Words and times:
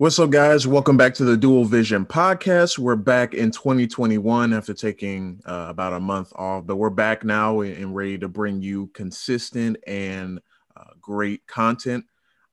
What's 0.00 0.20
up, 0.20 0.30
guys? 0.30 0.64
Welcome 0.64 0.96
back 0.96 1.14
to 1.14 1.24
the 1.24 1.36
Dual 1.36 1.64
Vision 1.64 2.06
podcast. 2.06 2.78
We're 2.78 2.94
back 2.94 3.34
in 3.34 3.50
2021 3.50 4.52
after 4.52 4.72
taking 4.72 5.40
uh, 5.44 5.66
about 5.70 5.92
a 5.92 5.98
month 5.98 6.32
off, 6.36 6.64
but 6.68 6.76
we're 6.76 6.88
back 6.88 7.24
now 7.24 7.62
and 7.62 7.96
ready 7.96 8.16
to 8.18 8.28
bring 8.28 8.62
you 8.62 8.92
consistent 8.94 9.76
and 9.88 10.38
uh, 10.76 10.90
great 11.00 11.44
content. 11.48 12.04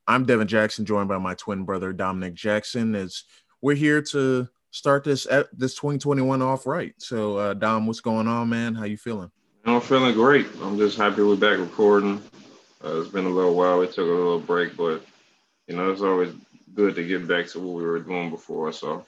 I'm 0.08 0.24
Devin 0.24 0.48
Jackson, 0.48 0.84
joined 0.84 1.06
by 1.06 1.18
my 1.18 1.34
twin 1.34 1.62
brother 1.62 1.92
Dominic 1.92 2.34
Jackson. 2.34 2.96
As 2.96 3.22
we're 3.62 3.76
here 3.76 4.02
to 4.02 4.48
start 4.72 5.04
this 5.04 5.28
this 5.52 5.76
2021 5.76 6.42
off 6.42 6.66
right. 6.66 6.94
So, 6.98 7.36
uh, 7.36 7.54
Dom, 7.54 7.86
what's 7.86 8.00
going 8.00 8.26
on, 8.26 8.48
man? 8.48 8.74
How 8.74 8.86
you 8.86 8.96
feeling? 8.96 9.30
I'm 9.64 9.80
feeling 9.80 10.14
great. 10.14 10.48
I'm 10.62 10.76
just 10.78 10.98
happy 10.98 11.22
we're 11.22 11.36
back 11.36 11.60
recording. 11.60 12.20
Uh, 12.84 13.02
it's 13.02 13.10
been 13.10 13.24
a 13.24 13.30
little 13.30 13.54
while. 13.54 13.78
We 13.78 13.86
took 13.86 13.98
a 13.98 14.02
little 14.02 14.40
break, 14.40 14.76
but 14.76 15.06
you 15.68 15.76
know, 15.76 15.92
it's 15.92 16.02
always 16.02 16.32
good 16.74 16.94
to 16.96 17.06
get 17.06 17.26
back 17.26 17.46
to 17.48 17.60
what 17.60 17.76
we 17.76 17.84
were 17.84 18.00
doing 18.00 18.30
before. 18.30 18.72
So 18.72 19.04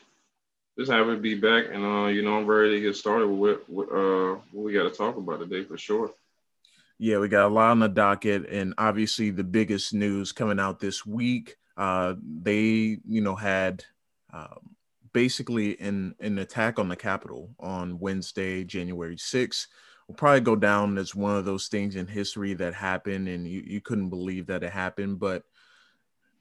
just 0.78 0.90
happy 0.90 1.10
to 1.10 1.16
be 1.16 1.34
back, 1.34 1.66
and 1.72 1.84
uh, 1.84 2.06
you 2.06 2.22
know, 2.22 2.38
I'm 2.38 2.46
ready 2.46 2.76
to 2.76 2.80
get 2.80 2.96
started 2.96 3.26
with, 3.26 3.60
uh, 3.68 4.38
what 4.52 4.64
we 4.64 4.72
got 4.72 4.84
to 4.84 4.90
talk 4.90 5.16
about 5.16 5.40
today 5.40 5.64
for 5.64 5.76
sure. 5.76 6.12
Yeah, 6.98 7.18
we 7.18 7.28
got 7.28 7.46
a 7.46 7.54
lot 7.54 7.70
on 7.70 7.80
the 7.80 7.88
docket, 7.88 8.48
and 8.48 8.74
obviously 8.78 9.30
the 9.30 9.44
biggest 9.44 9.92
news 9.92 10.32
coming 10.32 10.60
out 10.60 10.80
this 10.80 11.04
week. 11.04 11.56
Uh, 11.76 12.14
they, 12.22 12.98
you 13.06 13.20
know, 13.20 13.36
had 13.36 13.84
um, 14.32 14.74
basically 15.12 15.78
an 15.80 16.14
an 16.20 16.38
attack 16.38 16.78
on 16.78 16.88
the 16.88 16.96
Capitol 16.96 17.50
on 17.58 17.98
Wednesday, 17.98 18.64
January 18.64 19.16
6th. 19.16 19.66
Will 20.06 20.14
probably 20.14 20.40
go 20.40 20.56
down 20.56 20.96
as 20.96 21.14
one 21.14 21.36
of 21.36 21.44
those 21.44 21.68
things 21.68 21.96
in 21.96 22.06
history 22.06 22.54
that 22.54 22.72
happened, 22.72 23.28
and 23.28 23.46
you, 23.46 23.62
you 23.66 23.80
couldn't 23.80 24.08
believe 24.08 24.46
that 24.46 24.62
it 24.62 24.70
happened, 24.70 25.18
but 25.18 25.42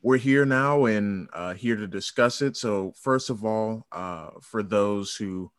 we're 0.01 0.17
here 0.17 0.45
now 0.45 0.85
and 0.85 1.27
uh, 1.33 1.53
here 1.53 1.75
to 1.75 1.87
discuss 1.87 2.41
it. 2.41 2.55
So, 2.55 2.93
first 3.01 3.29
of 3.29 3.43
all, 3.43 3.87
uh, 3.91 4.29
for 4.41 4.63
those 4.63 5.15
who 5.15 5.51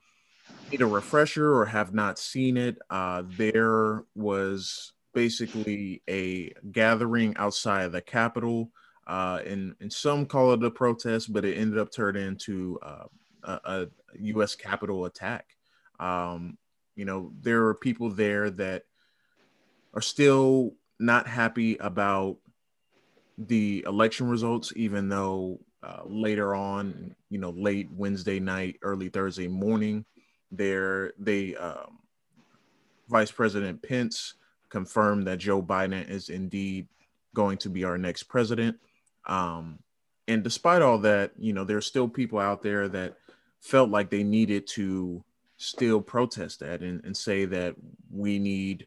need 0.71 0.81
a 0.81 0.87
refresher 0.87 1.53
or 1.55 1.67
have 1.67 1.93
not 1.93 2.19
seen 2.19 2.57
it, 2.57 2.79
uh, 2.91 3.23
there 3.37 4.05
was 4.15 4.93
basically 5.15 6.03
a 6.09 6.53
gathering 6.71 7.37
outside 7.37 7.85
of 7.85 7.93
the 7.93 8.01
Capitol. 8.01 8.71
Uh, 9.07 9.41
and, 9.47 9.75
and 9.81 9.93
some 9.93 10.27
call 10.27 10.53
it 10.53 10.63
a 10.63 10.71
protest, 10.71 11.33
but 11.33 11.45
it 11.45 11.57
ended 11.57 11.79
up 11.79 11.91
turning 11.91 12.27
into 12.27 12.79
uh, 12.83 13.07
a, 13.43 13.53
a, 13.65 13.87
U.S. 14.21 14.55
Capitol 14.55 15.07
attack. 15.07 15.47
Um, 15.99 16.59
you 16.95 17.07
know, 17.07 17.33
there 17.41 17.65
are 17.67 17.75
people 17.75 18.11
there 18.11 18.51
that 18.51 18.83
are 19.95 20.03
still 20.03 20.75
not 21.01 21.27
happy 21.27 21.77
about 21.79 22.37
the 23.39 23.85
election 23.87 24.29
results, 24.29 24.73
even 24.77 25.09
though 25.09 25.61
uh, 25.83 26.03
later 26.05 26.55
on, 26.55 27.15
you 27.31 27.39
know, 27.39 27.51
late 27.51 27.89
Wednesday 27.93 28.41
night, 28.41 28.77
early 28.83 29.09
Thursday 29.09 29.47
morning, 29.47 30.05
there 30.51 31.13
they 31.19 31.55
um, 31.57 31.99
Vice 33.09 33.31
President 33.31 33.81
Pence 33.83 34.35
confirmed 34.69 35.27
that 35.27 35.39
Joe 35.39 35.63
Biden 35.63 36.09
is 36.09 36.29
indeed 36.29 36.89
going 37.35 37.59
to 37.59 37.71
be 37.71 37.85
our 37.85 37.97
next 37.97 38.25
president. 38.25 38.77
Um, 39.27 39.79
and 40.27 40.43
despite 40.43 40.83
all 40.83 40.99
that, 40.99 41.33
you 41.39 41.53
know, 41.53 41.65
there's 41.65 41.87
still 41.87 42.09
people 42.09 42.39
out 42.39 42.63
there 42.63 42.89
that 42.89 43.17
felt 43.61 43.91
like 43.91 44.11
they 44.11 44.23
needed 44.23 44.67
to 44.67 45.25
still 45.57 46.01
protest 46.01 46.61
that 46.61 46.81
and, 46.83 47.05
and 47.05 47.17
say 47.17 47.45
that 47.45 47.75
we 48.11 48.39
need 48.39 48.87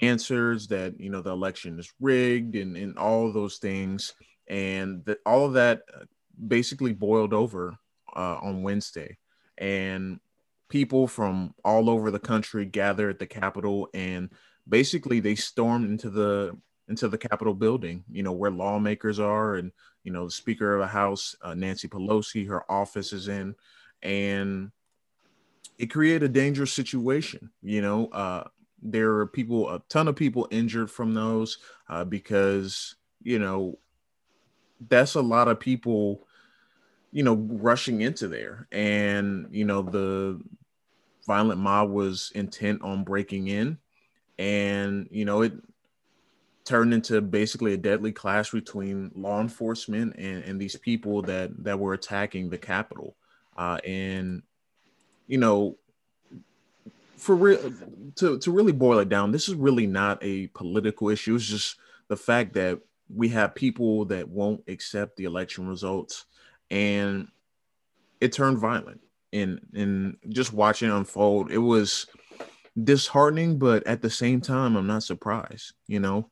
answers 0.00 0.68
that 0.68 0.98
you 0.98 1.10
know 1.10 1.20
the 1.20 1.30
election 1.30 1.78
is 1.78 1.92
rigged 2.00 2.56
and, 2.56 2.76
and 2.76 2.98
all 2.98 3.32
those 3.32 3.58
things. 3.58 4.14
And 4.48 5.04
that 5.04 5.18
all 5.24 5.46
of 5.46 5.52
that 5.54 5.82
uh, 5.94 6.04
basically 6.46 6.92
boiled 6.92 7.32
over 7.32 7.76
uh, 8.16 8.38
on 8.42 8.62
wednesday. 8.62 9.18
And 9.58 10.20
people 10.68 11.06
from 11.06 11.54
all 11.64 11.90
over 11.90 12.10
the 12.10 12.18
country 12.18 12.64
gathered 12.64 13.10
at 13.10 13.18
the 13.18 13.26
capitol 13.26 13.88
and 13.92 14.30
basically 14.68 15.20
they 15.20 15.34
stormed 15.34 15.90
into 15.90 16.08
the 16.08 16.56
into 16.88 17.08
the 17.08 17.18
capitol 17.18 17.54
building 17.54 18.04
you 18.10 18.22
know 18.22 18.32
where 18.32 18.50
lawmakers 18.50 19.18
are 19.18 19.56
and 19.56 19.72
you 20.04 20.12
know 20.12 20.24
the 20.24 20.30
speaker 20.30 20.74
of 20.74 20.80
the 20.80 20.86
house 20.86 21.34
uh, 21.42 21.54
nancy 21.54 21.88
pelosi 21.88 22.48
her 22.48 22.70
office 22.70 23.12
is 23.12 23.28
in. 23.28 23.54
And 24.02 24.70
it 25.78 25.86
created 25.86 26.22
a 26.22 26.28
dangerous 26.28 26.72
situation 26.72 27.50
you 27.62 27.82
know 27.82 28.06
uh, 28.06 28.44
there 28.82 29.16
are 29.16 29.26
people, 29.26 29.68
a 29.70 29.82
ton 29.88 30.08
of 30.08 30.16
people 30.16 30.48
injured 30.50 30.90
from 30.90 31.14
those 31.14 31.58
uh, 31.88 32.04
because, 32.04 32.96
you 33.22 33.38
know, 33.38 33.78
that's 34.88 35.14
a 35.14 35.20
lot 35.20 35.48
of 35.48 35.60
people, 35.60 36.26
you 37.12 37.22
know, 37.22 37.34
rushing 37.34 38.00
into 38.00 38.28
there. 38.28 38.66
And, 38.72 39.48
you 39.50 39.64
know, 39.64 39.82
the 39.82 40.40
violent 41.26 41.60
mob 41.60 41.90
was 41.90 42.32
intent 42.34 42.82
on 42.82 43.04
breaking 43.04 43.48
in. 43.48 43.78
And, 44.38 45.08
you 45.10 45.24
know, 45.24 45.42
it 45.42 45.52
turned 46.64 46.94
into 46.94 47.20
basically 47.20 47.74
a 47.74 47.76
deadly 47.76 48.12
clash 48.12 48.50
between 48.50 49.10
law 49.14 49.40
enforcement 49.40 50.16
and, 50.16 50.44
and 50.44 50.60
these 50.60 50.76
people 50.76 51.20
that, 51.22 51.50
that 51.64 51.78
were 51.78 51.92
attacking 51.92 52.48
the 52.48 52.58
Capitol. 52.58 53.16
Uh, 53.56 53.78
and, 53.84 54.42
you 55.26 55.36
know, 55.36 55.76
for 57.20 57.36
real 57.36 57.72
to, 58.16 58.38
to 58.38 58.50
really 58.50 58.72
boil 58.72 58.98
it 58.98 59.08
down 59.08 59.30
this 59.30 59.48
is 59.48 59.54
really 59.54 59.86
not 59.86 60.18
a 60.22 60.46
political 60.48 61.10
issue. 61.10 61.34
It's 61.34 61.46
just 61.46 61.76
the 62.08 62.16
fact 62.16 62.54
that 62.54 62.80
we 63.14 63.28
have 63.28 63.54
people 63.54 64.06
that 64.06 64.28
won't 64.28 64.62
accept 64.68 65.16
the 65.16 65.24
election 65.24 65.68
results 65.68 66.24
and 66.70 67.28
it 68.20 68.32
turned 68.32 68.58
violent. 68.58 69.00
And 69.32 69.60
and 69.74 70.16
just 70.28 70.52
watching 70.52 70.90
unfold 70.90 71.52
it 71.52 71.58
was 71.58 72.06
disheartening 72.82 73.58
but 73.58 73.86
at 73.86 74.02
the 74.02 74.10
same 74.10 74.40
time 74.40 74.74
i'm 74.74 74.88
not 74.88 75.02
surprised 75.04 75.74
you 75.86 76.00
know? 76.00 76.30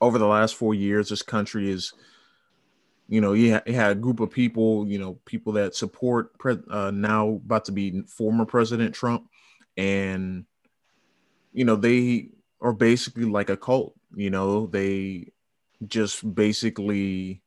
Over 0.00 0.16
the 0.16 0.26
last 0.26 0.54
four 0.54 0.74
years 0.74 1.10
this 1.10 1.20
country 1.20 1.70
is 1.70 1.92
you 3.10 3.20
know 3.20 3.34
you, 3.34 3.52
had 3.52 3.90
a 3.90 3.94
group 3.94 4.20
of 4.20 4.30
people 4.30 4.86
you 4.86 4.98
know 4.98 5.18
people 5.26 5.52
that 5.54 5.74
support 5.74 6.38
pre- 6.38 6.62
uh, 6.70 6.90
now 6.90 7.40
about 7.44 7.66
to 7.66 7.72
be 7.72 8.02
former 8.02 8.46
president 8.46 8.94
trump 8.94 9.28
and 9.80 10.44
you 11.52 11.64
know 11.64 11.76
they 11.76 12.28
are 12.60 12.72
basically 12.72 13.24
like 13.24 13.50
a 13.50 13.56
cult 13.56 13.94
you 14.14 14.30
know? 14.30 14.66
They 14.66 15.32
just 15.86 16.34
basically 16.34 17.42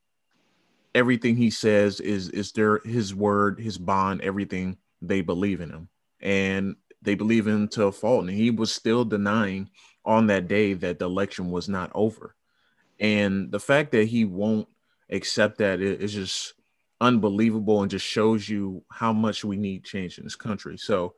everything 0.95 1.35
he 1.35 1.49
says 1.49 1.99
is 1.99 2.29
is 2.29 2.51
their 2.51 2.79
his 2.79 3.13
word 3.13 3.59
his 3.59 3.77
bond 3.77 4.21
everything. 4.21 4.77
They 5.01 5.21
believe 5.21 5.61
in 5.61 5.69
him. 5.69 5.89
And 6.21 6.75
they 7.01 7.15
believe 7.15 7.45
him 7.45 7.67
to 7.69 7.85
a 7.85 7.91
fault. 7.91 8.21
And 8.21 8.29
he 8.29 8.49
was 8.49 8.71
still 8.73 9.03
denying 9.03 9.69
on 10.05 10.27
that 10.27 10.47
day 10.47 10.73
that 10.73 10.99
the 10.99 11.05
election 11.05 11.51
was 11.51 11.67
not 11.67 11.91
over. 11.93 12.35
And 12.99 13.51
the 13.51 13.59
fact 13.59 13.91
that 13.91 14.07
he 14.07 14.23
won't 14.23 14.69
accept 15.09 15.57
that 15.57 15.81
is 15.81 16.13
just 16.13 16.53
unbelievable 17.01 17.81
and 17.81 17.91
just 17.91 18.05
shows 18.05 18.47
you 18.47 18.85
how 18.89 19.11
much 19.11 19.43
we 19.43 19.57
need 19.57 19.83
change 19.83 20.17
in 20.17 20.23
this 20.23 20.37
country. 20.37 20.77
So 20.77 21.15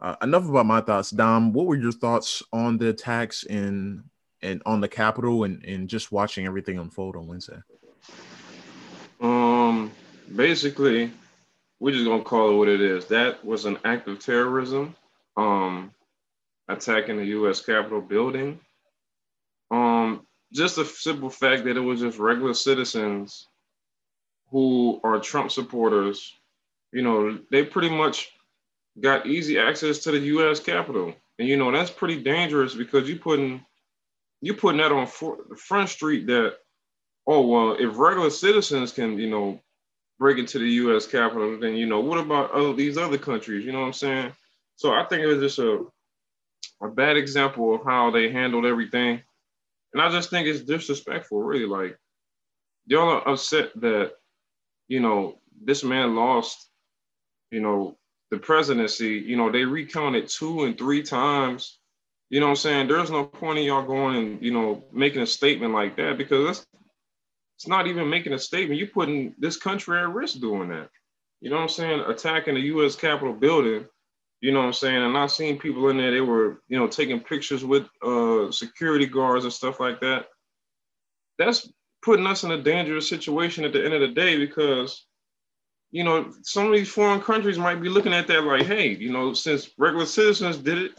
uh, 0.00 0.16
enough 0.22 0.48
about 0.48 0.66
my 0.66 0.80
thoughts, 0.80 1.10
Dom. 1.10 1.52
What 1.52 1.66
were 1.66 1.76
your 1.76 1.92
thoughts 1.92 2.42
on 2.52 2.78
the 2.78 2.88
attacks 2.88 3.44
and 3.44 4.04
and 4.40 4.62
on 4.64 4.80
the 4.80 4.88
Capitol 4.88 5.44
and, 5.44 5.64
and 5.64 5.88
just 5.88 6.12
watching 6.12 6.46
everything 6.46 6.78
unfold 6.78 7.16
on 7.16 7.26
Wednesday? 7.26 7.58
Um, 9.20 9.90
basically, 10.34 11.10
we're 11.80 11.94
just 11.94 12.04
gonna 12.04 12.22
call 12.22 12.50
it 12.50 12.56
what 12.56 12.68
it 12.68 12.80
is. 12.80 13.06
That 13.06 13.44
was 13.44 13.64
an 13.64 13.78
act 13.84 14.06
of 14.08 14.20
terrorism. 14.20 14.94
Um, 15.36 15.92
attacking 16.68 17.16
the 17.16 17.24
U.S. 17.26 17.64
Capitol 17.64 18.00
building. 18.00 18.60
Um, 19.70 20.26
just 20.52 20.76
the 20.76 20.84
simple 20.84 21.30
fact 21.30 21.64
that 21.64 21.76
it 21.76 21.80
was 21.80 22.00
just 22.00 22.18
regular 22.18 22.54
citizens 22.54 23.46
who 24.50 25.00
are 25.04 25.18
Trump 25.18 25.50
supporters. 25.50 26.32
You 26.92 27.02
know, 27.02 27.38
they 27.50 27.64
pretty 27.64 27.90
much 27.90 28.32
got 29.00 29.26
easy 29.26 29.58
access 29.58 29.98
to 29.98 30.10
the 30.10 30.18
U.S. 30.18 30.60
Capitol, 30.60 31.14
and 31.38 31.48
you 31.48 31.56
know 31.56 31.70
that's 31.70 31.90
pretty 31.90 32.22
dangerous 32.22 32.74
because 32.74 33.08
you 33.08 33.16
putting 33.18 33.64
you 34.40 34.54
putting 34.54 34.80
that 34.80 34.92
on 34.92 35.06
for, 35.06 35.38
front 35.56 35.88
street 35.88 36.26
that 36.26 36.54
oh 37.26 37.46
well 37.46 37.76
if 37.78 37.98
regular 37.98 38.30
citizens 38.30 38.92
can 38.92 39.18
you 39.18 39.30
know 39.30 39.60
break 40.18 40.38
into 40.38 40.58
the 40.58 40.68
U.S. 40.68 41.06
Capitol, 41.06 41.58
then 41.60 41.74
you 41.74 41.86
know 41.86 42.00
what 42.00 42.18
about 42.18 42.76
these 42.76 42.98
other 42.98 43.18
countries? 43.18 43.64
You 43.64 43.72
know 43.72 43.80
what 43.80 43.86
I'm 43.86 43.92
saying? 43.92 44.32
So 44.76 44.92
I 44.92 45.04
think 45.04 45.22
it 45.22 45.26
was 45.26 45.40
just 45.40 45.58
a 45.58 45.84
a 46.80 46.88
bad 46.88 47.16
example 47.16 47.74
of 47.74 47.84
how 47.84 48.10
they 48.10 48.30
handled 48.30 48.64
everything, 48.64 49.20
and 49.92 50.02
I 50.02 50.10
just 50.10 50.30
think 50.30 50.46
it's 50.46 50.60
disrespectful. 50.60 51.42
Really, 51.42 51.66
like 51.66 51.98
y'all 52.86 53.10
are 53.10 53.28
upset 53.28 53.70
that 53.80 54.12
you 54.86 55.00
know 55.00 55.38
this 55.62 55.84
man 55.84 56.14
lost 56.14 56.70
you 57.50 57.60
know 57.60 57.97
the 58.30 58.38
presidency, 58.38 59.14
you 59.14 59.36
know, 59.36 59.50
they 59.50 59.64
recounted 59.64 60.28
two 60.28 60.64
and 60.64 60.76
three 60.76 61.02
times. 61.02 61.78
You 62.30 62.40
know 62.40 62.46
what 62.46 62.50
I'm 62.50 62.56
saying? 62.56 62.88
There's 62.88 63.10
no 63.10 63.24
point 63.24 63.58
in 63.58 63.64
y'all 63.64 63.86
going 63.86 64.16
and, 64.16 64.42
you 64.42 64.52
know, 64.52 64.84
making 64.92 65.22
a 65.22 65.26
statement 65.26 65.72
like 65.72 65.96
that 65.96 66.18
because 66.18 66.46
that's 66.46 66.66
it's 67.58 67.66
not 67.66 67.88
even 67.88 68.08
making 68.08 68.34
a 68.34 68.38
statement. 68.38 68.78
You're 68.78 68.88
putting 68.88 69.34
this 69.36 69.56
country 69.56 69.98
at 69.98 70.08
risk 70.08 70.38
doing 70.38 70.68
that. 70.68 70.90
You 71.40 71.50
know 71.50 71.56
what 71.56 71.62
I'm 71.62 71.68
saying? 71.68 72.00
Attacking 72.06 72.54
the 72.54 72.60
U.S. 72.60 72.94
Capitol 72.94 73.32
building. 73.32 73.84
You 74.40 74.52
know 74.52 74.60
what 74.60 74.66
I'm 74.66 74.72
saying? 74.72 75.02
And 75.02 75.18
I've 75.18 75.32
seen 75.32 75.58
people 75.58 75.88
in 75.88 75.96
there. 75.96 76.12
They 76.12 76.20
were, 76.20 76.62
you 76.68 76.78
know, 76.78 76.86
taking 76.86 77.18
pictures 77.18 77.64
with 77.64 77.88
uh, 78.00 78.52
security 78.52 79.06
guards 79.06 79.42
and 79.42 79.52
stuff 79.52 79.80
like 79.80 80.00
that. 80.02 80.26
That's 81.36 81.68
putting 82.04 82.28
us 82.28 82.44
in 82.44 82.52
a 82.52 82.62
dangerous 82.62 83.08
situation 83.08 83.64
at 83.64 83.72
the 83.72 83.84
end 83.84 83.92
of 83.92 84.02
the 84.02 84.08
day 84.14 84.36
because, 84.36 85.04
you 85.90 86.04
know, 86.04 86.32
some 86.42 86.66
of 86.66 86.72
these 86.72 86.90
foreign 86.90 87.20
countries 87.20 87.58
might 87.58 87.80
be 87.80 87.88
looking 87.88 88.12
at 88.12 88.26
that 88.26 88.44
like, 88.44 88.66
hey, 88.66 88.88
you 88.88 89.12
know, 89.12 89.32
since 89.32 89.70
regular 89.78 90.06
citizens 90.06 90.58
did 90.58 90.78
it, 90.78 90.92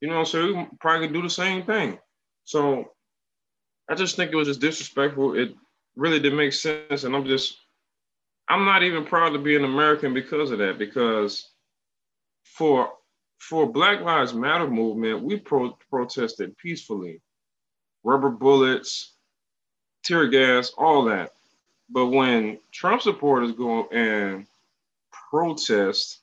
you 0.00 0.08
know, 0.08 0.24
so 0.24 0.46
we 0.46 0.66
probably 0.80 1.08
do 1.08 1.22
the 1.22 1.30
same 1.30 1.64
thing. 1.64 1.98
So 2.44 2.92
I 3.88 3.94
just 3.94 4.16
think 4.16 4.32
it 4.32 4.36
was 4.36 4.48
just 4.48 4.60
disrespectful. 4.60 5.38
It 5.38 5.54
really 5.96 6.20
didn't 6.20 6.38
make 6.38 6.52
sense. 6.52 7.04
And 7.04 7.16
I'm 7.16 7.24
just, 7.24 7.56
I'm 8.48 8.64
not 8.66 8.82
even 8.82 9.04
proud 9.04 9.30
to 9.30 9.38
be 9.38 9.56
an 9.56 9.64
American 9.64 10.12
because 10.12 10.50
of 10.50 10.58
that. 10.58 10.78
Because 10.78 11.48
for 12.44 12.90
for 13.38 13.70
Black 13.70 14.00
Lives 14.00 14.32
Matter 14.32 14.68
movement, 14.68 15.22
we 15.22 15.38
pro- 15.38 15.76
protested 15.90 16.56
peacefully, 16.56 17.20
rubber 18.02 18.30
bullets, 18.30 19.14
tear 20.02 20.28
gas, 20.28 20.72
all 20.76 21.04
that. 21.04 21.32
But 21.90 22.06
when 22.06 22.58
Trump 22.72 23.02
supporters 23.02 23.52
go 23.52 23.88
and 23.88 24.46
protest, 25.30 26.20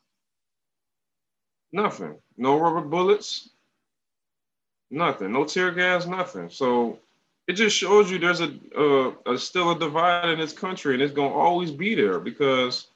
nothing, 1.71 2.15
no 2.37 2.59
rubber 2.59 2.81
bullets, 2.81 3.49
nothing, 4.89 5.31
no 5.31 5.45
tear 5.45 5.71
gas, 5.71 6.05
nothing. 6.05 6.49
So 6.49 6.99
it 7.47 7.53
just 7.53 7.75
shows 7.75 8.11
you 8.11 8.19
there's 8.19 8.41
a, 8.41 8.53
a, 8.77 9.33
a 9.33 9.37
still 9.37 9.71
a 9.71 9.79
divide 9.79 10.29
in 10.29 10.39
this 10.39 10.53
country, 10.53 10.93
and 10.93 11.03
it's 11.03 11.13
gonna 11.13 11.33
always 11.33 11.71
be 11.71 11.95
there 11.95 12.19
because 12.19 12.87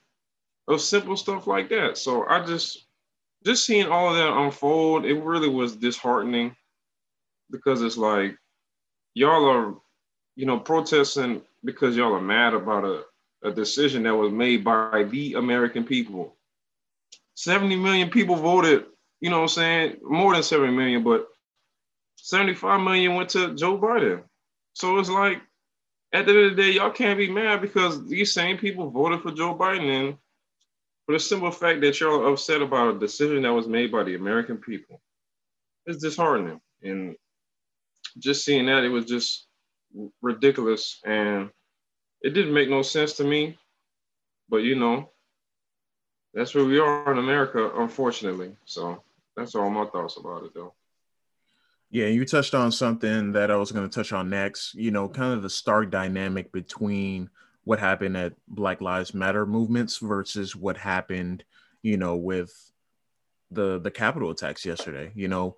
of 0.68 0.82
simple 0.82 1.18
stuff 1.18 1.48
like 1.48 1.70
that. 1.70 1.98
So 1.98 2.26
I 2.26 2.46
just 2.46 2.86
just 3.46 3.66
seeing 3.66 3.88
all 3.88 4.10
of 4.10 4.16
that 4.16 4.36
unfold, 4.36 5.06
it 5.06 5.22
really 5.22 5.50
was 5.50 5.76
disheartening 5.76 6.56
because 7.52 7.84
it's 7.84 7.98
like 7.98 8.38
y'all 9.14 9.50
are, 9.50 9.76
you 10.36 10.46
know, 10.46 10.60
protesting 10.60 11.42
because 11.66 11.98
y'all 11.98 12.14
are 12.14 12.22
mad 12.22 12.54
about 12.54 12.86
a, 12.86 13.04
a 13.44 13.52
decision 13.52 14.04
that 14.04 14.16
was 14.16 14.32
made 14.32 14.64
by 14.64 15.04
the 15.04 15.34
American 15.34 15.84
people. 15.84 16.38
70 17.36 17.76
million 17.76 18.10
people 18.10 18.36
voted, 18.36 18.86
you 19.20 19.30
know 19.30 19.38
what 19.38 19.44
I'm 19.44 19.50
saying? 19.50 19.98
More 20.04 20.34
than 20.34 20.44
70 20.44 20.72
million, 20.74 21.04
but 21.04 21.28
75 22.18 22.82
million 22.82 23.16
went 23.16 23.30
to 23.32 23.54
Joe 23.56 23.78
Biden. 23.78 24.24
So 24.74 24.98
it's 25.00 25.10
like 25.10 25.42
at 26.14 26.26
the 26.26 26.32
end 26.32 26.46
of 26.46 26.56
the 26.56 26.62
day, 26.62 26.72
y'all 26.72 26.92
can't 26.92 27.18
be 27.18 27.30
mad 27.30 27.62
because 27.62 28.08
these 28.08 28.34
same 28.34 28.58
people 28.58 28.90
voted 28.90 29.22
for 29.22 29.32
Joe 29.32 29.56
Biden 29.56 29.90
and 29.90 30.18
for 31.06 31.14
the 31.14 31.20
simple 31.20 31.52
fact 31.52 31.82
that 31.82 32.00
y'all 32.00 32.22
are 32.22 32.32
upset 32.32 32.62
about 32.62 32.96
a 32.96 33.00
decision 33.00 33.44
that 33.44 33.54
was 33.54 33.68
made 33.68 33.92
by 33.92 34.04
the 34.04 34.16
American 34.16 34.58
people. 34.58 35.02
It's 35.86 36.02
disheartening. 36.02 36.62
And 36.82 37.16
just 38.18 38.46
seeing 38.46 38.66
that, 38.68 38.84
it 38.84 38.90
was 38.90 39.06
just 39.06 39.45
ridiculous. 40.22 41.00
And 41.06 41.50
it 42.22 42.32
didn't 42.32 42.54
make 42.54 42.70
no 42.70 42.82
sense 42.82 43.14
to 43.14 43.24
me. 43.24 43.58
But 44.50 44.58
you 44.58 44.76
know, 44.76 45.10
that's 46.34 46.54
where 46.54 46.66
we 46.66 46.80
are 46.80 47.12
in 47.12 47.18
America, 47.18 47.72
unfortunately. 47.76 48.56
So 48.66 49.02
that's 49.36 49.56
all 49.56 49.70
my 49.70 49.86
thoughts 49.86 50.18
about 50.18 50.44
it 50.44 50.54
though. 50.54 50.74
Yeah, 51.92 52.08
you 52.08 52.26
touched 52.26 52.54
on 52.54 52.72
something 52.72 53.32
that 53.34 53.52
I 53.52 53.56
was 53.56 53.72
going 53.72 53.88
to 53.90 53.96
touch 53.96 54.12
on 54.12 54.30
next. 54.30 54.74
You 54.76 54.92
know, 54.92 55.08
kind 55.08 55.34
of 55.34 55.44
the 55.44 55.50
stark 55.50 55.92
dynamic 55.92 56.52
between 56.52 57.30
what 57.64 57.80
happened 57.80 58.18
at 58.18 58.34
Black 58.48 58.82
Lives 58.82 59.14
Matter 59.14 59.46
movements 59.46 59.98
versus 59.98 60.56
what 60.56 60.78
happened, 60.78 61.44
you 61.82 61.98
know, 61.98 62.16
with 62.16 62.54
the 63.52 63.80
the 63.80 63.92
Capitol 63.92 64.32
attacks 64.32 64.66
yesterday. 64.66 65.12
You 65.16 65.28
know, 65.28 65.56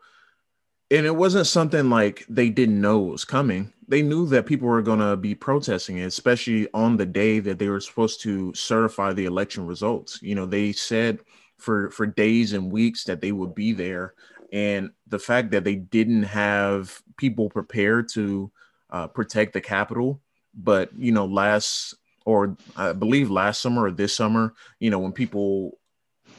and 0.89 1.05
it 1.05 1.15
wasn't 1.15 1.47
something 1.47 1.89
like 1.89 2.25
they 2.29 2.49
didn't 2.49 2.79
know 2.79 2.99
was 2.99 3.25
coming. 3.25 3.73
They 3.87 4.01
knew 4.01 4.25
that 4.27 4.45
people 4.45 4.67
were 4.67 4.81
going 4.81 4.99
to 4.99 5.15
be 5.17 5.35
protesting 5.35 5.97
it, 5.97 6.05
especially 6.05 6.67
on 6.73 6.97
the 6.97 7.05
day 7.05 7.39
that 7.39 7.59
they 7.59 7.69
were 7.69 7.79
supposed 7.79 8.21
to 8.21 8.53
certify 8.53 9.13
the 9.13 9.25
election 9.25 9.65
results. 9.65 10.19
You 10.21 10.35
know, 10.35 10.45
they 10.45 10.71
said 10.71 11.19
for 11.57 11.89
for 11.91 12.05
days 12.05 12.53
and 12.53 12.71
weeks 12.71 13.03
that 13.05 13.21
they 13.21 13.31
would 13.31 13.55
be 13.55 13.73
there 13.73 14.13
and 14.53 14.91
the 15.07 15.19
fact 15.19 15.51
that 15.51 15.63
they 15.63 15.75
didn't 15.75 16.23
have 16.23 17.01
people 17.17 17.49
prepared 17.49 18.09
to 18.09 18.51
uh, 18.89 19.07
protect 19.07 19.53
the 19.53 19.61
Capitol. 19.61 20.21
But 20.53 20.97
you 20.97 21.11
know, 21.11 21.25
last 21.25 21.95
or 22.25 22.57
I 22.75 22.93
believe 22.93 23.29
last 23.29 23.61
summer 23.61 23.85
or 23.85 23.91
this 23.91 24.15
summer, 24.15 24.53
you 24.79 24.89
know, 24.89 24.99
when 24.99 25.11
people 25.11 25.77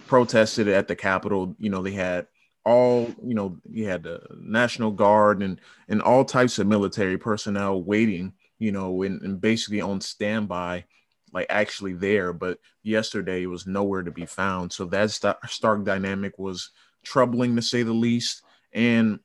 protested 0.07 0.69
at 0.69 0.89
the 0.89 0.97
Capitol, 0.97 1.55
you 1.59 1.71
know, 1.71 1.83
they 1.83 1.93
had 1.93 2.27
all 2.69 3.09
you 3.25 3.35
know, 3.35 3.59
you 3.71 3.87
had 3.87 4.03
the 4.03 4.21
National 4.41 4.91
Guard 4.91 5.43
and 5.43 5.61
and 5.89 6.03
all 6.03 6.25
types 6.25 6.59
of 6.59 6.67
military 6.67 7.19
personnel 7.19 7.83
waiting, 7.83 8.33
you 8.59 8.73
know, 8.73 9.03
and, 9.03 9.21
and 9.23 9.41
basically 9.41 9.81
on 9.81 10.01
standby 10.01 10.85
like 11.31 11.47
actually 11.51 11.93
there 11.93 12.33
but 12.33 12.59
yesterday 12.83 13.43
it 13.43 13.49
was 13.49 13.67
nowhere 13.67 14.03
to 14.03 14.11
be 14.11 14.25
found 14.25 14.73
so 14.73 14.87
that 14.87 15.11
stark 15.11 15.85
dynamic 15.85 16.39
was 16.39 16.71
troubling 17.09 17.57
to 17.57 17.63
say 17.63 17.83
the 17.83 17.93
least. 17.93 18.43
And, 18.73 19.21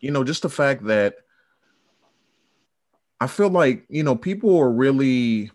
you 0.00 0.10
know, 0.10 0.24
just 0.24 0.42
the 0.42 0.48
fact 0.48 0.84
that 0.86 1.16
I 3.20 3.26
feel 3.26 3.50
like, 3.50 3.84
you 3.88 4.02
know, 4.02 4.16
people 4.16 4.56
are 4.58 4.70
really 4.70 5.50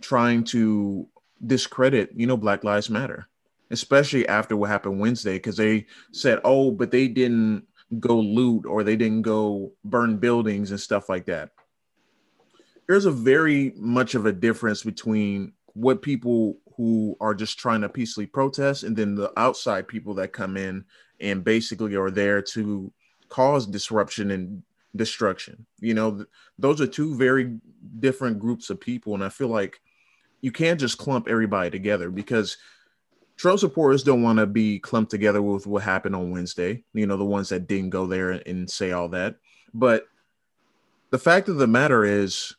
trying 0.00 0.44
to 0.44 1.08
discredit, 1.44 2.10
you 2.14 2.26
know, 2.26 2.36
Black 2.36 2.64
Lives 2.64 2.90
Matter, 2.90 3.28
especially 3.74 4.26
after 4.26 4.56
what 4.56 4.70
happened 4.70 4.98
Wednesday, 4.98 5.34
because 5.34 5.58
they 5.58 5.86
said, 6.12 6.40
oh, 6.44 6.70
but 6.70 6.90
they 6.90 7.08
didn't 7.08 7.66
go 8.00 8.18
loot 8.18 8.64
or 8.64 8.82
they 8.82 8.96
didn't 8.96 9.22
go 9.22 9.72
burn 9.84 10.16
buildings 10.16 10.70
and 10.70 10.80
stuff 10.80 11.08
like 11.08 11.26
that. 11.26 11.50
There's 12.88 13.04
a 13.04 13.10
very 13.10 13.72
much 13.76 14.14
of 14.14 14.26
a 14.26 14.32
difference 14.32 14.82
between 14.82 15.52
what 15.74 16.02
people 16.02 16.58
who 16.76 17.16
are 17.20 17.34
just 17.34 17.58
trying 17.58 17.82
to 17.82 17.88
peacefully 17.88 18.26
protest, 18.26 18.82
and 18.82 18.96
then 18.96 19.14
the 19.14 19.32
outside 19.38 19.86
people 19.86 20.14
that 20.14 20.32
come 20.32 20.56
in 20.56 20.84
and 21.20 21.44
basically 21.44 21.94
are 21.94 22.10
there 22.10 22.42
to 22.42 22.92
cause 23.28 23.66
disruption 23.66 24.30
and 24.30 24.62
destruction. 24.96 25.66
You 25.80 25.94
know, 25.94 26.16
th- 26.16 26.28
those 26.58 26.80
are 26.80 26.86
two 26.86 27.14
very 27.14 27.58
different 28.00 28.38
groups 28.38 28.70
of 28.70 28.80
people, 28.80 29.14
and 29.14 29.24
I 29.24 29.28
feel 29.28 29.48
like 29.48 29.80
you 30.40 30.52
can't 30.52 30.80
just 30.80 30.98
clump 30.98 31.26
everybody 31.28 31.70
together 31.70 32.10
because 32.10 32.58
Trump 33.36 33.58
supporters 33.58 34.04
don't 34.04 34.22
want 34.22 34.38
to 34.38 34.46
be 34.46 34.78
clumped 34.78 35.10
together 35.10 35.42
with 35.42 35.66
what 35.66 35.82
happened 35.82 36.14
on 36.14 36.30
Wednesday. 36.30 36.84
You 36.92 37.06
know, 37.06 37.16
the 37.16 37.24
ones 37.24 37.48
that 37.48 37.66
didn't 37.66 37.90
go 37.90 38.06
there 38.06 38.30
and 38.30 38.70
say 38.70 38.92
all 38.92 39.08
that, 39.10 39.36
but 39.72 40.06
the 41.10 41.18
fact 41.18 41.48
of 41.48 41.56
the 41.56 41.66
matter 41.66 42.04
is 42.04 42.54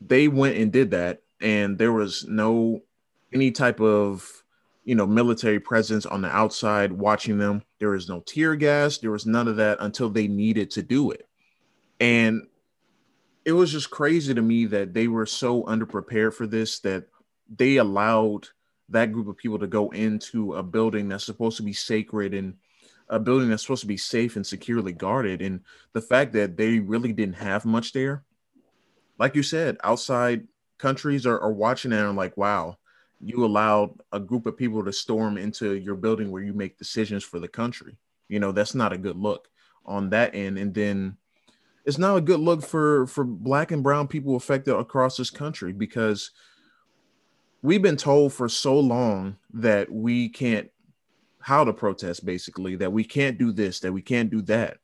they 0.00 0.28
went 0.28 0.56
and 0.56 0.72
did 0.72 0.90
that 0.92 1.22
and 1.40 1.76
there 1.76 1.92
was 1.92 2.24
no 2.28 2.82
any 3.32 3.50
type 3.50 3.80
of 3.80 4.42
you 4.84 4.94
know 4.94 5.06
military 5.06 5.60
presence 5.60 6.06
on 6.06 6.22
the 6.22 6.28
outside 6.28 6.92
watching 6.92 7.38
them. 7.38 7.62
There 7.78 7.90
was 7.90 8.08
no 8.08 8.20
tear 8.20 8.56
gas. 8.56 8.98
There 8.98 9.10
was 9.10 9.26
none 9.26 9.48
of 9.48 9.56
that 9.56 9.78
until 9.80 10.08
they 10.08 10.28
needed 10.28 10.70
to 10.72 10.82
do 10.82 11.10
it. 11.10 11.26
And 12.00 12.46
it 13.44 13.52
was 13.52 13.72
just 13.72 13.90
crazy 13.90 14.34
to 14.34 14.42
me 14.42 14.66
that 14.66 14.94
they 14.94 15.08
were 15.08 15.26
so 15.26 15.64
underprepared 15.64 16.34
for 16.34 16.46
this 16.46 16.78
that 16.80 17.06
they 17.54 17.76
allowed 17.76 18.48
that 18.92 19.12
group 19.12 19.28
of 19.28 19.36
people 19.36 19.58
to 19.58 19.66
go 19.66 19.90
into 19.90 20.54
a 20.54 20.62
building 20.62 21.08
that's 21.08 21.24
supposed 21.24 21.56
to 21.56 21.62
be 21.62 21.72
sacred 21.72 22.34
and 22.34 22.54
a 23.08 23.18
building 23.18 23.48
that's 23.48 23.62
supposed 23.62 23.82
to 23.82 23.86
be 23.86 23.96
safe 23.96 24.36
and 24.36 24.46
securely 24.46 24.92
guarded 24.92 25.42
and 25.42 25.60
the 25.92 26.00
fact 26.00 26.32
that 26.32 26.56
they 26.56 26.78
really 26.78 27.12
didn't 27.12 27.34
have 27.34 27.64
much 27.64 27.92
there 27.92 28.22
like 29.18 29.34
you 29.34 29.42
said 29.42 29.76
outside 29.84 30.46
countries 30.78 31.26
are, 31.26 31.40
are 31.40 31.52
watching 31.52 31.92
it 31.92 31.98
and 31.98 32.16
like 32.16 32.36
wow 32.36 32.76
you 33.22 33.44
allowed 33.44 33.94
a 34.10 34.18
group 34.18 34.46
of 34.46 34.56
people 34.56 34.84
to 34.84 34.92
storm 34.92 35.38
into 35.38 35.74
your 35.76 35.94
building 35.94 36.30
where 36.30 36.42
you 36.42 36.52
make 36.52 36.76
decisions 36.76 37.22
for 37.22 37.38
the 37.38 37.48
country. 37.48 37.96
You 38.28 38.40
know, 38.40 38.50
that's 38.50 38.74
not 38.74 38.92
a 38.92 38.98
good 38.98 39.16
look 39.16 39.48
on 39.86 40.10
that 40.10 40.34
end. 40.34 40.58
And 40.58 40.74
then 40.74 41.16
it's 41.84 41.98
not 41.98 42.16
a 42.16 42.20
good 42.20 42.40
look 42.40 42.62
for 42.62 43.06
for 43.06 43.24
black 43.24 43.70
and 43.70 43.82
brown 43.82 44.08
people 44.08 44.34
affected 44.34 44.74
across 44.74 45.16
this 45.16 45.30
country 45.30 45.72
because 45.72 46.32
we've 47.62 47.82
been 47.82 47.96
told 47.96 48.32
for 48.32 48.48
so 48.48 48.78
long 48.78 49.36
that 49.54 49.90
we 49.90 50.28
can't 50.28 50.68
how 51.40 51.64
to 51.64 51.72
protest 51.72 52.24
basically 52.24 52.76
that 52.76 52.92
we 52.92 53.02
can't 53.04 53.38
do 53.38 53.52
this 53.52 53.80
that 53.80 53.92
we 53.92 54.02
can't 54.02 54.30
do 54.30 54.42
that 54.42 54.78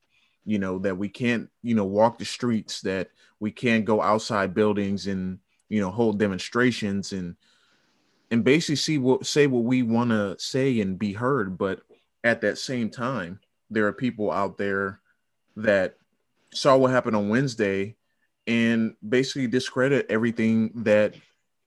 you 0.44 0.58
know 0.58 0.78
that 0.78 0.96
we 0.96 1.08
can't 1.08 1.48
you 1.62 1.74
know 1.74 1.84
walk 1.84 2.18
the 2.18 2.24
streets 2.24 2.80
that 2.80 3.10
we 3.40 3.50
can't 3.50 3.84
go 3.84 4.00
outside 4.00 4.54
buildings 4.54 5.06
and 5.06 5.38
you 5.68 5.80
know 5.80 5.90
hold 5.90 6.18
demonstrations 6.18 7.12
and 7.12 7.36
and 8.30 8.44
basically 8.44 8.76
see 8.76 8.98
what 8.98 9.26
say 9.26 9.46
what 9.46 9.64
we 9.64 9.82
want 9.82 10.10
to 10.10 10.36
say 10.38 10.80
and 10.80 10.98
be 10.98 11.12
heard. 11.12 11.56
But 11.56 11.80
at 12.24 12.40
that 12.40 12.58
same 12.58 12.90
time 12.90 13.40
there 13.70 13.86
are 13.86 13.92
people 13.92 14.30
out 14.30 14.58
there 14.58 15.00
that 15.56 15.96
saw 16.52 16.76
what 16.76 16.90
happened 16.90 17.14
on 17.14 17.28
wednesday 17.28 17.94
and 18.46 18.94
basically 19.06 19.46
discredit 19.46 20.06
everything 20.08 20.70
that 20.74 21.14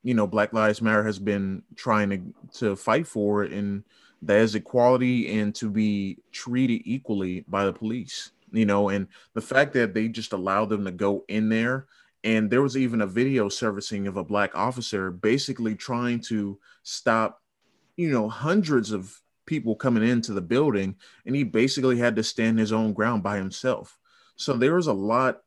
you 0.03 0.13
know 0.13 0.27
Black 0.27 0.53
Lives 0.53 0.81
Matter 0.81 1.03
has 1.03 1.19
been 1.19 1.63
trying 1.75 2.09
to 2.09 2.59
to 2.59 2.75
fight 2.75 3.07
for, 3.07 3.43
and 3.43 3.83
that 4.21 4.39
is 4.39 4.55
equality 4.55 5.39
and 5.39 5.53
to 5.55 5.69
be 5.69 6.17
treated 6.31 6.81
equally 6.85 7.45
by 7.47 7.65
the 7.65 7.73
police. 7.73 8.31
You 8.51 8.65
know, 8.65 8.89
and 8.89 9.07
the 9.33 9.41
fact 9.41 9.73
that 9.73 9.93
they 9.93 10.09
just 10.09 10.33
allowed 10.33 10.69
them 10.69 10.83
to 10.85 10.91
go 10.91 11.23
in 11.27 11.49
there, 11.49 11.87
and 12.23 12.49
there 12.49 12.61
was 12.61 12.75
even 12.75 13.01
a 13.01 13.07
video 13.07 13.47
servicing 13.47 14.07
of 14.07 14.17
a 14.17 14.23
black 14.23 14.55
officer 14.55 15.09
basically 15.09 15.75
trying 15.75 16.19
to 16.21 16.59
stop, 16.83 17.41
you 17.95 18.09
know, 18.11 18.27
hundreds 18.27 18.91
of 18.91 19.21
people 19.45 19.75
coming 19.75 20.03
into 20.03 20.33
the 20.33 20.41
building, 20.41 20.95
and 21.25 21.35
he 21.35 21.43
basically 21.43 21.97
had 21.97 22.15
to 22.15 22.23
stand 22.23 22.59
his 22.59 22.73
own 22.73 22.93
ground 22.93 23.23
by 23.23 23.37
himself. 23.37 23.97
So 24.35 24.53
there 24.53 24.75
was 24.75 24.87
a 24.87 24.93
lot 24.93 25.41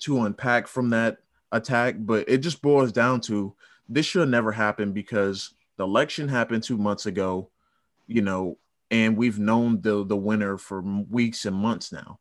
to 0.00 0.22
unpack 0.22 0.66
from 0.68 0.90
that 0.90 1.18
attack, 1.54 1.94
but 1.98 2.28
it 2.28 2.38
just 2.38 2.60
boils 2.60 2.92
down 2.92 3.20
to 3.22 3.54
this 3.88 4.04
should 4.04 4.28
never 4.28 4.52
happen 4.52 4.92
because 4.92 5.54
the 5.76 5.84
election 5.84 6.28
happened 6.28 6.62
two 6.62 6.76
months 6.76 7.06
ago, 7.06 7.48
you 8.06 8.22
know, 8.22 8.58
and 8.90 9.16
we've 9.16 9.38
known 9.38 9.80
the 9.80 10.04
the 10.04 10.16
winner 10.16 10.58
for 10.58 10.82
weeks 10.82 11.46
and 11.46 11.56
months 11.56 11.92
now. 11.92 12.18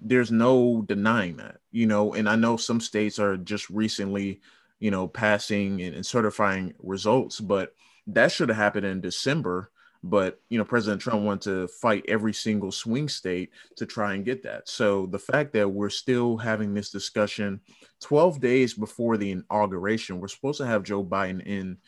There's 0.00 0.30
no 0.30 0.82
denying 0.82 1.38
that, 1.38 1.58
you 1.72 1.86
know, 1.86 2.14
and 2.14 2.28
I 2.28 2.36
know 2.36 2.56
some 2.56 2.80
states 2.80 3.18
are 3.18 3.36
just 3.36 3.70
recently, 3.70 4.40
you 4.78 4.90
know, 4.90 5.08
passing 5.08 5.80
and, 5.80 5.94
and 5.94 6.04
certifying 6.04 6.74
results, 6.82 7.40
but 7.40 7.74
that 8.08 8.30
should 8.30 8.50
have 8.50 8.58
happened 8.58 8.86
in 8.86 9.00
December 9.00 9.70
but 10.04 10.40
you 10.50 10.58
know 10.58 10.64
president 10.64 11.00
trump 11.00 11.22
wanted 11.22 11.42
to 11.42 11.68
fight 11.68 12.04
every 12.08 12.32
single 12.32 12.70
swing 12.70 13.08
state 13.08 13.50
to 13.76 13.86
try 13.86 14.14
and 14.14 14.24
get 14.24 14.42
that. 14.42 14.68
So 14.68 15.06
the 15.06 15.18
fact 15.18 15.52
that 15.54 15.68
we're 15.68 15.90
still 15.90 16.36
having 16.36 16.74
this 16.74 16.90
discussion 16.90 17.60
12 18.00 18.40
days 18.40 18.74
before 18.74 19.16
the 19.16 19.30
inauguration 19.30 20.20
we're 20.20 20.28
supposed 20.28 20.58
to 20.58 20.66
have 20.66 20.82
joe 20.82 21.02
biden 21.02 21.44
in 21.46 21.78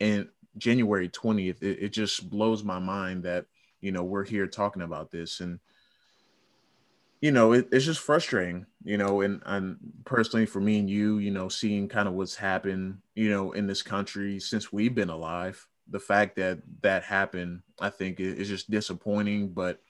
in 0.00 0.28
january 0.56 1.08
20th 1.08 1.62
it, 1.62 1.78
it 1.80 1.88
just 1.90 2.30
blows 2.30 2.64
my 2.64 2.78
mind 2.78 3.24
that 3.24 3.44
you 3.80 3.92
know 3.92 4.02
we're 4.02 4.24
here 4.24 4.46
talking 4.46 4.82
about 4.82 5.10
this. 5.10 5.40
And 5.40 5.60
you 7.20 7.32
know 7.32 7.52
it, 7.52 7.68
it's 7.72 7.84
just 7.84 8.00
frustrating 8.00 8.64
you 8.84 8.96
know 8.96 9.22
and 9.22 9.42
and 9.44 9.76
personally 10.04 10.46
for 10.46 10.60
me 10.60 10.78
and 10.78 10.88
you 10.88 11.18
you 11.18 11.32
know 11.32 11.48
seeing 11.48 11.88
kind 11.88 12.06
of 12.06 12.14
what's 12.14 12.36
happened 12.36 12.98
you 13.16 13.28
know 13.28 13.50
in 13.52 13.66
this 13.66 13.82
country 13.82 14.38
since 14.38 14.72
we've 14.72 14.94
been 14.94 15.10
alive 15.10 15.66
the 15.90 16.00
fact 16.00 16.36
that 16.36 16.60
that 16.82 17.02
happened, 17.02 17.62
I 17.80 17.90
think, 17.90 18.20
is 18.20 18.48
just 18.48 18.70
disappointing. 18.70 19.48
But 19.48 19.80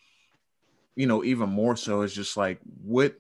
you 0.97 1.07
know, 1.07 1.25
even 1.25 1.49
more 1.49 1.77
so, 1.77 2.03
is 2.03 2.15
just 2.15 2.37
like 2.37 2.61
what 2.83 3.15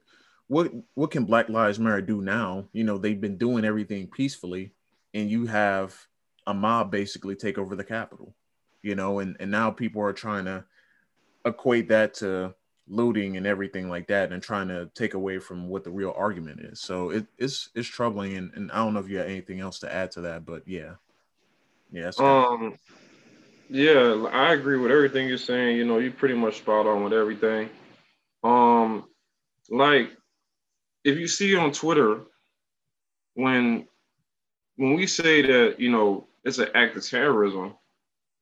what 0.48 0.72
what 0.94 1.10
can 1.10 1.24
Black 1.24 1.48
Lives 1.48 1.78
Matter 1.78 2.02
do 2.02 2.20
now? 2.20 2.68
You 2.72 2.84
know, 2.84 2.98
they've 2.98 3.20
been 3.20 3.38
doing 3.38 3.64
everything 3.64 4.08
peacefully, 4.08 4.72
and 5.14 5.30
you 5.30 5.46
have 5.46 5.94
a 6.46 6.54
mob 6.54 6.90
basically 6.90 7.34
take 7.34 7.58
over 7.58 7.76
the 7.76 7.84
Capitol. 7.84 8.34
You 8.82 8.94
know, 8.94 9.18
and 9.18 9.36
and 9.40 9.50
now 9.50 9.70
people 9.70 10.02
are 10.02 10.12
trying 10.12 10.44
to 10.46 10.64
equate 11.44 11.88
that 11.88 12.14
to 12.14 12.54
looting 12.88 13.36
and 13.36 13.46
everything 13.46 13.88
like 13.88 14.06
that 14.06 14.32
and 14.32 14.42
trying 14.42 14.68
to 14.68 14.90
take 14.94 15.14
away 15.14 15.38
from 15.38 15.68
what 15.68 15.84
the 15.84 15.90
real 15.90 16.14
argument 16.16 16.60
is 16.60 16.80
so 16.80 17.10
it, 17.10 17.26
it's 17.36 17.68
it's 17.74 17.88
troubling 17.88 18.36
and, 18.36 18.50
and 18.54 18.72
i 18.72 18.76
don't 18.76 18.94
know 18.94 19.00
if 19.00 19.08
you 19.08 19.18
have 19.18 19.26
anything 19.26 19.60
else 19.60 19.78
to 19.78 19.92
add 19.92 20.10
to 20.10 20.22
that 20.22 20.46
but 20.46 20.66
yeah 20.66 20.94
yeah. 21.90 22.10
Um. 22.18 22.76
Yeah, 23.70 24.26
I 24.32 24.54
agree 24.54 24.78
with 24.78 24.90
everything 24.90 25.28
you're 25.28 25.36
saying. 25.36 25.76
You 25.76 25.84
know, 25.84 25.98
you 25.98 26.10
pretty 26.10 26.34
much 26.34 26.58
spot 26.58 26.86
on 26.86 27.04
with 27.04 27.12
everything. 27.12 27.68
Um, 28.42 29.04
like 29.68 30.10
if 31.04 31.18
you 31.18 31.28
see 31.28 31.56
on 31.56 31.72
Twitter 31.72 32.20
when 33.34 33.86
when 34.76 34.94
we 34.94 35.06
say 35.06 35.42
that 35.42 35.78
you 35.78 35.90
know 35.90 36.26
it's 36.44 36.58
an 36.58 36.68
act 36.74 36.96
of 36.96 37.06
terrorism, 37.06 37.74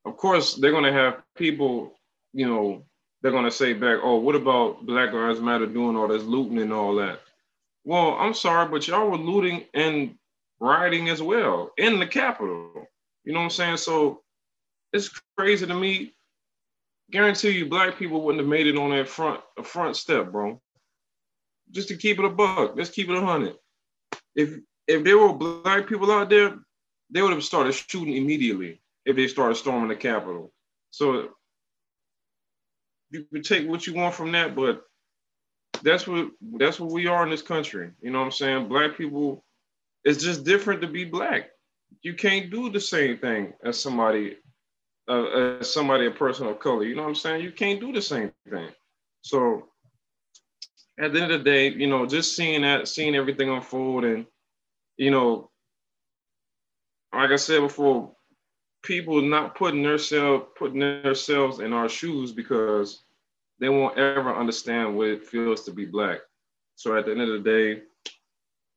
of 0.05 0.17
course 0.17 0.55
they're 0.55 0.71
gonna 0.71 0.93
have 0.93 1.21
people, 1.35 1.93
you 2.33 2.47
know, 2.47 2.85
they're 3.21 3.31
gonna 3.31 3.51
say 3.51 3.73
back, 3.73 3.99
oh, 4.01 4.17
what 4.17 4.35
about 4.35 4.85
Black 4.85 5.11
Lives 5.11 5.41
Matter 5.41 5.65
doing 5.65 5.97
all 5.97 6.07
this 6.07 6.23
looting 6.23 6.59
and 6.59 6.71
all 6.71 6.95
that? 6.95 7.19
Well, 7.83 8.13
I'm 8.13 8.33
sorry, 8.33 8.67
but 8.69 8.87
y'all 8.87 9.09
were 9.09 9.17
looting 9.17 9.65
and 9.73 10.15
rioting 10.59 11.09
as 11.09 11.21
well 11.21 11.71
in 11.77 11.99
the 11.99 12.07
Capitol. 12.07 12.87
You 13.27 13.33
know 13.33 13.39
what 13.39 13.45
I'm 13.45 13.49
saying? 13.49 13.77
So 13.77 14.21
it's 14.93 15.09
crazy 15.37 15.67
to 15.67 15.75
me. 15.75 16.13
Guarantee 17.11 17.49
you, 17.49 17.65
black 17.65 17.99
people 17.99 18.21
wouldn't 18.21 18.39
have 18.39 18.49
made 18.49 18.67
it 18.67 18.77
on 18.77 18.91
that 18.91 19.09
front 19.09 19.41
a 19.57 19.63
front 19.63 19.97
step, 19.97 20.31
bro. 20.31 20.61
Just 21.71 21.89
to 21.89 21.97
keep 21.97 22.19
it 22.19 22.23
a 22.23 22.29
buck. 22.29 22.77
Let's 22.77 22.89
keep 22.89 23.09
it 23.09 23.17
a 23.17 23.19
hundred. 23.19 23.55
If 24.33 24.59
if 24.87 25.03
there 25.03 25.17
were 25.17 25.33
black 25.33 25.87
people 25.87 26.09
out 26.09 26.29
there, 26.29 26.57
they 27.09 27.21
would 27.21 27.33
have 27.33 27.43
started 27.43 27.73
shooting 27.73 28.15
immediately 28.15 28.81
if 29.05 29.17
they 29.17 29.27
started 29.27 29.55
storming 29.55 29.89
the 29.89 29.97
Capitol. 29.97 30.53
So 30.91 31.31
you 33.09 33.25
can 33.25 33.43
take 33.43 33.67
what 33.67 33.85
you 33.85 33.93
want 33.93 34.15
from 34.15 34.31
that, 34.31 34.55
but 34.55 34.83
that's 35.83 36.07
what 36.07 36.29
that's 36.53 36.79
what 36.79 36.93
we 36.93 37.07
are 37.07 37.25
in 37.25 37.29
this 37.29 37.41
country. 37.41 37.91
You 37.99 38.11
know 38.11 38.19
what 38.19 38.25
I'm 38.25 38.31
saying? 38.31 38.69
Black 38.69 38.97
people, 38.97 39.43
it's 40.05 40.23
just 40.23 40.45
different 40.45 40.79
to 40.79 40.87
be 40.87 41.03
black 41.03 41.49
you 42.01 42.13
can't 42.13 42.49
do 42.51 42.69
the 42.69 42.79
same 42.79 43.17
thing 43.17 43.53
as 43.63 43.79
somebody 43.79 44.37
uh, 45.09 45.57
as 45.59 45.73
somebody 45.73 46.05
a 46.05 46.11
person 46.11 46.47
of 46.47 46.59
color. 46.59 46.83
You 46.83 46.95
know 46.95 47.03
what 47.03 47.09
I'm 47.09 47.15
saying? 47.15 47.43
You 47.43 47.51
can't 47.51 47.79
do 47.79 47.91
the 47.91 48.01
same 48.01 48.31
thing. 48.49 48.69
So 49.21 49.67
at 50.99 51.13
the 51.13 51.21
end 51.21 51.31
of 51.31 51.43
the 51.43 51.49
day, 51.49 51.69
you 51.69 51.87
know, 51.87 52.05
just 52.05 52.35
seeing 52.35 52.61
that, 52.61 52.87
seeing 52.87 53.15
everything 53.15 53.49
unfold, 53.49 54.03
and 54.03 54.25
you 54.97 55.11
know, 55.11 55.49
like 57.13 57.31
I 57.31 57.35
said 57.35 57.61
before, 57.61 58.11
people 58.83 59.21
not 59.21 59.55
putting 59.55 59.83
themselves 59.83 60.45
putting 60.57 60.79
themselves 60.79 61.59
in 61.59 61.73
our 61.73 61.89
shoes 61.89 62.31
because 62.31 63.03
they 63.59 63.69
won't 63.69 63.97
ever 63.97 64.35
understand 64.35 64.95
what 64.95 65.07
it 65.07 65.25
feels 65.25 65.63
to 65.63 65.71
be 65.71 65.85
black. 65.85 66.19
So 66.75 66.95
at 66.95 67.05
the 67.05 67.11
end 67.11 67.21
of 67.21 67.29
the 67.29 67.49
day, 67.49 67.81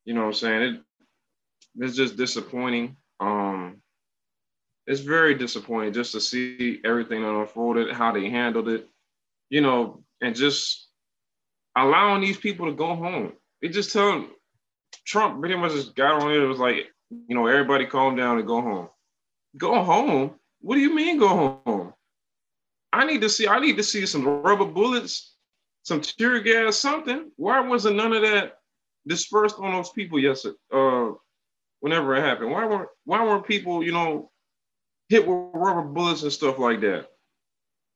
you 0.05 0.15
know 0.15 0.23
what 0.23 0.27
I'm 0.29 0.33
saying? 0.35 0.63
It, 0.63 0.81
it's 1.77 1.97
just 1.97 2.17
disappointing 2.17 2.97
um, 3.21 3.83
it's 4.87 5.01
very 5.01 5.35
disappointing 5.35 5.93
just 5.93 6.13
to 6.13 6.21
see 6.21 6.81
everything 6.85 7.23
that 7.23 7.39
unfolded, 7.39 7.93
how 7.93 8.13
they 8.13 8.29
handled 8.29 8.69
it, 8.69 8.89
you 9.51 9.61
know, 9.61 10.03
and 10.21 10.35
just 10.35 10.89
allowing 11.77 12.23
these 12.23 12.39
people 12.39 12.67
to 12.67 12.73
go 12.73 12.97
home. 12.97 13.33
It 13.63 13.69
just 13.69 13.93
tell 13.93 14.27
Trump 15.05 15.39
pretty 15.39 15.57
much 15.57 15.73
just 15.73 15.95
got 15.95 16.23
on 16.23 16.33
it. 16.33 16.43
It 16.43 16.47
was 16.47 16.59
like, 16.59 16.89
you 17.11 17.37
know, 17.37 17.47
everybody 17.47 17.87
calm 17.87 18.17
down 18.17 18.39
and 18.39 18.47
go 18.47 18.61
home. 18.61 18.89
Go 19.57 19.83
home? 19.83 20.35
What 20.61 20.75
do 20.75 20.81
you 20.81 20.95
mean 20.95 21.19
go 21.19 21.61
home? 21.65 21.93
I 22.93 23.05
need 23.05 23.21
to 23.21 23.29
see, 23.29 23.47
I 23.47 23.61
need 23.61 23.77
to 23.77 23.85
see 23.85 24.07
some 24.07 24.25
rubber 24.25 24.65
bullets, 24.65 25.35
some 25.83 26.01
tear 26.01 26.41
gas, 26.41 26.77
something. 26.77 27.31
Why 27.37 27.61
wasn't 27.61 27.97
none 27.97 28.13
of 28.13 28.23
that 28.23 28.59
dispersed 29.07 29.57
on 29.59 29.73
those 29.73 29.91
people 29.91 30.19
yesterday? 30.19 30.57
Uh, 30.73 31.13
whenever 31.81 32.15
it 32.15 32.23
happened? 32.23 32.51
Why 32.51 32.67
weren't 32.67 32.89
why 33.05 33.25
weren't 33.25 33.47
people, 33.47 33.83
you 33.83 33.93
know, 33.93 34.31
hit 35.09 35.27
with 35.27 35.51
rubber 35.55 35.83
bullets 35.83 36.23
and 36.23 36.33
stuff 36.33 36.59
like 36.59 36.81
that? 36.81 37.09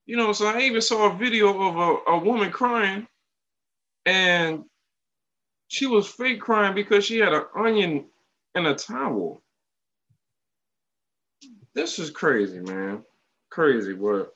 You 0.06 0.16
know, 0.16 0.32
so 0.32 0.46
I 0.46 0.62
even 0.62 0.82
saw 0.82 1.10
a 1.10 1.16
video 1.16 1.48
of 1.48 1.76
a, 1.76 2.10
a 2.12 2.18
woman 2.18 2.50
crying 2.50 3.06
and 4.04 4.64
she 5.68 5.86
was 5.86 6.06
fake 6.06 6.40
crying 6.40 6.74
because 6.74 7.04
she 7.04 7.18
had 7.18 7.32
an 7.32 7.44
onion 7.56 8.06
and 8.54 8.66
a 8.66 8.74
towel. 8.74 9.42
This 11.74 11.98
is 11.98 12.10
crazy, 12.10 12.60
man. 12.60 13.02
Crazy, 13.50 13.94
but 13.94 14.34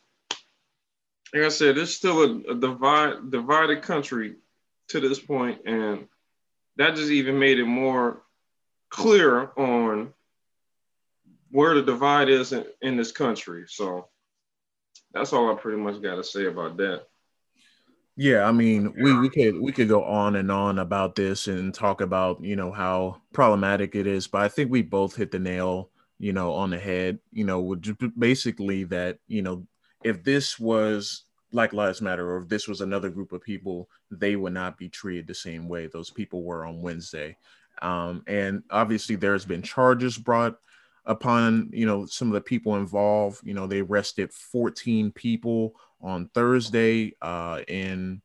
like 1.35 1.45
I 1.45 1.49
said, 1.49 1.76
it's 1.76 1.95
still 1.95 2.23
a, 2.23 2.52
a 2.52 2.55
divide, 2.55 3.31
divided 3.31 3.83
country 3.83 4.37
to 4.88 5.00
this 5.00 5.21
point, 5.21 5.61
and 5.67 6.09
that 6.76 6.97
just 6.97 7.11
even 7.11 7.38
made 7.38 7.59
it 7.59 7.67
more 7.67 8.23
clear 8.90 9.50
on 9.57 10.12
where 11.50 11.75
the 11.75 11.83
divide 11.83 12.28
is 12.28 12.52
in, 12.52 12.64
in 12.83 12.97
this 12.97 13.12
country. 13.12 13.64
So 13.68 14.09
that's 15.12 15.33
all 15.33 15.50
I 15.50 15.54
pretty 15.54 15.78
much 15.78 16.02
got 16.02 16.16
to 16.16 16.25
say 16.25 16.47
about 16.47 16.76
that. 16.78 17.04
Yeah, 18.16 18.45
I 18.49 18.52
mean, 18.52 18.92
we, 19.00 19.16
we 19.16 19.28
could 19.28 19.61
we 19.61 19.71
could 19.71 19.88
go 19.88 20.02
on 20.02 20.35
and 20.35 20.50
on 20.50 20.80
about 20.80 21.14
this 21.14 21.47
and 21.47 21.73
talk 21.73 22.00
about 22.00 22.42
you 22.42 22.57
know 22.57 22.73
how 22.73 23.21
problematic 23.33 23.95
it 23.95 24.09
is, 24.09 24.26
but 24.26 24.42
I 24.42 24.49
think 24.49 24.73
we 24.73 24.83
both 24.83 25.14
hit 25.14 25.30
the 25.30 25.38
nail 25.38 25.90
you 26.18 26.33
know 26.33 26.52
on 26.52 26.71
the 26.71 26.78
head. 26.80 27.21
You 27.30 27.45
know, 27.45 27.76
basically 28.18 28.83
that 28.85 29.18
you 29.28 29.42
know 29.42 29.64
if 30.02 30.25
this 30.25 30.59
was 30.59 31.26
Black 31.52 31.73
Lives 31.73 32.02
Matter 32.02 32.28
or 32.28 32.42
if 32.42 32.49
this 32.49 32.66
was 32.66 32.80
another 32.80 33.09
group 33.09 33.33
of 33.33 33.40
people, 33.40 33.88
they 34.11 34.35
would 34.35 34.52
not 34.52 34.76
be 34.76 34.88
treated 34.88 35.28
the 35.28 35.35
same 35.35 35.68
way 35.68 35.87
those 35.87 36.11
people 36.11 36.42
were 36.42 36.66
on 36.66 36.83
Wednesday. 36.83 37.37
Um, 37.82 38.23
and 38.26 38.62
obviously, 38.70 39.16
there's 39.16 39.44
been 39.44 39.62
charges 39.62 40.18
brought 40.18 40.58
upon 41.06 41.70
you 41.73 41.87
know 41.87 42.04
some 42.06 42.28
of 42.28 42.35
the 42.35 42.40
people 42.40 42.76
involved. 42.76 43.40
You 43.44 43.54
know, 43.54 43.66
they 43.66 43.80
arrested 43.80 44.32
14 44.32 45.12
people 45.12 45.75
on 46.00 46.28
Thursday 46.35 47.14
uh, 47.20 47.61
in 47.66 48.23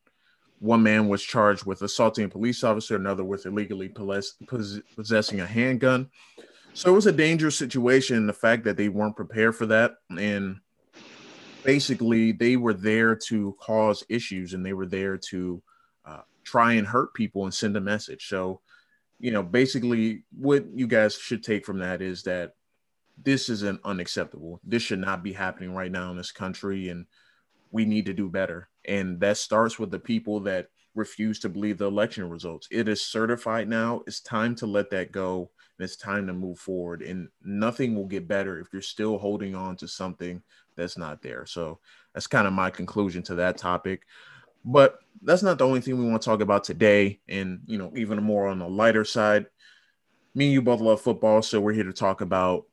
one 0.63 0.81
man 0.81 1.09
was 1.09 1.21
charged 1.21 1.65
with 1.65 1.81
assaulting 1.81 2.23
a 2.23 2.29
police 2.29 2.63
officer, 2.63 2.95
another 2.95 3.23
with 3.23 3.45
illegally 3.45 3.89
possessing 3.89 5.41
a 5.41 5.45
handgun. 5.45 6.09
So 6.73 6.89
it 6.89 6.95
was 6.95 7.05
a 7.05 7.11
dangerous 7.11 7.57
situation. 7.57 8.25
The 8.25 8.33
fact 8.33 8.63
that 8.63 8.77
they 8.77 8.87
weren't 8.87 9.17
prepared 9.17 9.57
for 9.57 9.65
that, 9.65 9.95
and 10.09 10.61
basically 11.65 12.31
they 12.31 12.55
were 12.55 12.73
there 12.73 13.13
to 13.27 13.57
cause 13.59 14.05
issues, 14.07 14.53
and 14.53 14.65
they 14.65 14.71
were 14.71 14.85
there 14.85 15.17
to 15.17 15.61
uh, 16.05 16.21
try 16.45 16.73
and 16.73 16.87
hurt 16.87 17.13
people 17.13 17.43
and 17.43 17.53
send 17.53 17.75
a 17.75 17.81
message. 17.81 18.27
So, 18.29 18.61
you 19.23 19.31
know, 19.31 19.41
basically, 19.41 20.25
what 20.37 20.65
you 20.75 20.85
guys 20.85 21.15
should 21.15 21.45
take 21.45 21.65
from 21.65 21.79
that 21.79 22.01
is 22.01 22.23
that 22.23 22.55
this 23.23 23.47
isn't 23.47 23.79
unacceptable. 23.85 24.59
This 24.65 24.83
should 24.83 24.99
not 24.99 25.23
be 25.23 25.31
happening 25.31 25.73
right 25.73 25.89
now 25.89 26.11
in 26.11 26.17
this 26.17 26.33
country, 26.33 26.89
and 26.89 27.05
we 27.71 27.85
need 27.85 28.05
to 28.07 28.13
do 28.13 28.27
better. 28.27 28.67
And 28.83 29.21
that 29.21 29.37
starts 29.37 29.79
with 29.79 29.91
the 29.91 29.99
people 29.99 30.41
that 30.41 30.67
refuse 30.93 31.39
to 31.39 31.47
believe 31.47 31.77
the 31.77 31.85
election 31.85 32.29
results. 32.29 32.67
It 32.69 32.89
is 32.89 33.01
certified 33.01 33.69
now. 33.69 34.01
It's 34.07 34.19
time 34.19 34.55
to 34.55 34.67
let 34.67 34.89
that 34.89 35.13
go 35.13 35.49
and 35.79 35.85
it's 35.85 35.95
time 35.95 36.27
to 36.27 36.33
move 36.33 36.59
forward. 36.59 37.01
And 37.01 37.29
nothing 37.41 37.95
will 37.95 38.07
get 38.07 38.27
better 38.27 38.59
if 38.59 38.67
you're 38.73 38.81
still 38.81 39.17
holding 39.17 39.55
on 39.55 39.77
to 39.77 39.87
something 39.87 40.43
that's 40.75 40.97
not 40.97 41.21
there. 41.21 41.45
So 41.45 41.79
that's 42.13 42.27
kind 42.27 42.45
of 42.45 42.51
my 42.51 42.69
conclusion 42.69 43.23
to 43.23 43.35
that 43.35 43.57
topic. 43.57 44.03
But 44.65 44.99
that's 45.21 45.43
not 45.43 45.57
the 45.57 45.65
only 45.65 45.81
thing 45.81 45.97
we 45.97 46.09
want 46.09 46.21
to 46.21 46.25
talk 46.25 46.41
about 46.41 46.63
today. 46.63 47.19
And, 47.27 47.61
you 47.65 47.77
know, 47.77 47.91
even 47.95 48.21
more 48.23 48.47
on 48.47 48.59
the 48.59 48.67
lighter 48.67 49.05
side, 49.05 49.45
me 50.35 50.45
and 50.45 50.53
you 50.53 50.61
both 50.61 50.81
love 50.81 51.01
football. 51.01 51.41
So 51.41 51.61
we're 51.61 51.73
here 51.73 51.83
to 51.83 51.93
talk 51.93 52.21
about 52.21 52.65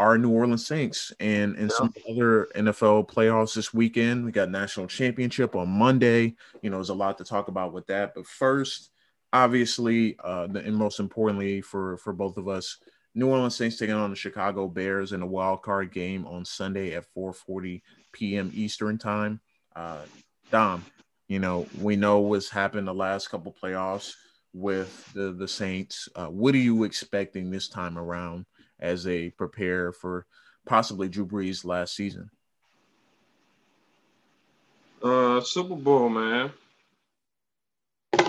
our 0.00 0.16
New 0.16 0.30
Orleans 0.30 0.66
Saints 0.66 1.12
and 1.20 1.56
and 1.56 1.70
yeah. 1.70 1.76
some 1.76 1.92
other 2.10 2.48
NFL 2.56 3.10
playoffs 3.10 3.54
this 3.54 3.74
weekend. 3.74 4.24
We 4.24 4.32
got 4.32 4.50
national 4.50 4.86
championship 4.86 5.54
on 5.54 5.68
Monday. 5.68 6.36
You 6.62 6.70
know, 6.70 6.76
there's 6.76 6.88
a 6.88 6.94
lot 6.94 7.18
to 7.18 7.24
talk 7.24 7.48
about 7.48 7.74
with 7.74 7.86
that. 7.88 8.14
But 8.14 8.26
first, 8.26 8.90
obviously, 9.32 10.16
uh, 10.24 10.48
and 10.54 10.74
most 10.74 11.00
importantly 11.00 11.60
for 11.60 11.98
for 11.98 12.14
both 12.14 12.38
of 12.38 12.48
us, 12.48 12.78
New 13.14 13.28
Orleans 13.28 13.56
Saints 13.56 13.76
taking 13.76 13.94
on 13.94 14.08
the 14.08 14.16
Chicago 14.16 14.68
Bears 14.68 15.12
in 15.12 15.20
a 15.20 15.26
wild 15.26 15.60
card 15.62 15.92
game 15.92 16.26
on 16.26 16.46
Sunday 16.46 16.94
at 16.94 17.04
4:40 17.14 17.82
p.m. 18.12 18.50
Eastern 18.54 18.96
time. 18.96 19.40
Uh, 19.76 20.00
Dom, 20.50 20.82
you 21.30 21.38
know, 21.38 21.66
we 21.80 21.96
know 21.96 22.18
what's 22.18 22.50
happened 22.50 22.86
the 22.86 22.92
last 22.92 23.30
couple 23.30 23.54
playoffs 23.62 24.12
with 24.52 25.10
the 25.14 25.32
the 25.32 25.48
Saints. 25.48 26.08
Uh, 26.14 26.26
what 26.26 26.54
are 26.54 26.58
you 26.58 26.84
expecting 26.84 27.50
this 27.50 27.68
time 27.68 27.96
around? 27.96 28.44
as 28.80 29.04
they 29.04 29.30
prepare 29.30 29.92
for 29.92 30.26
possibly 30.66 31.08
Drew 31.08 31.26
Brees' 31.26 31.64
last 31.64 31.94
season? 31.94 32.30
Uh, 35.02 35.40
Super 35.40 35.76
Bowl, 35.76 36.08
man. 36.08 36.50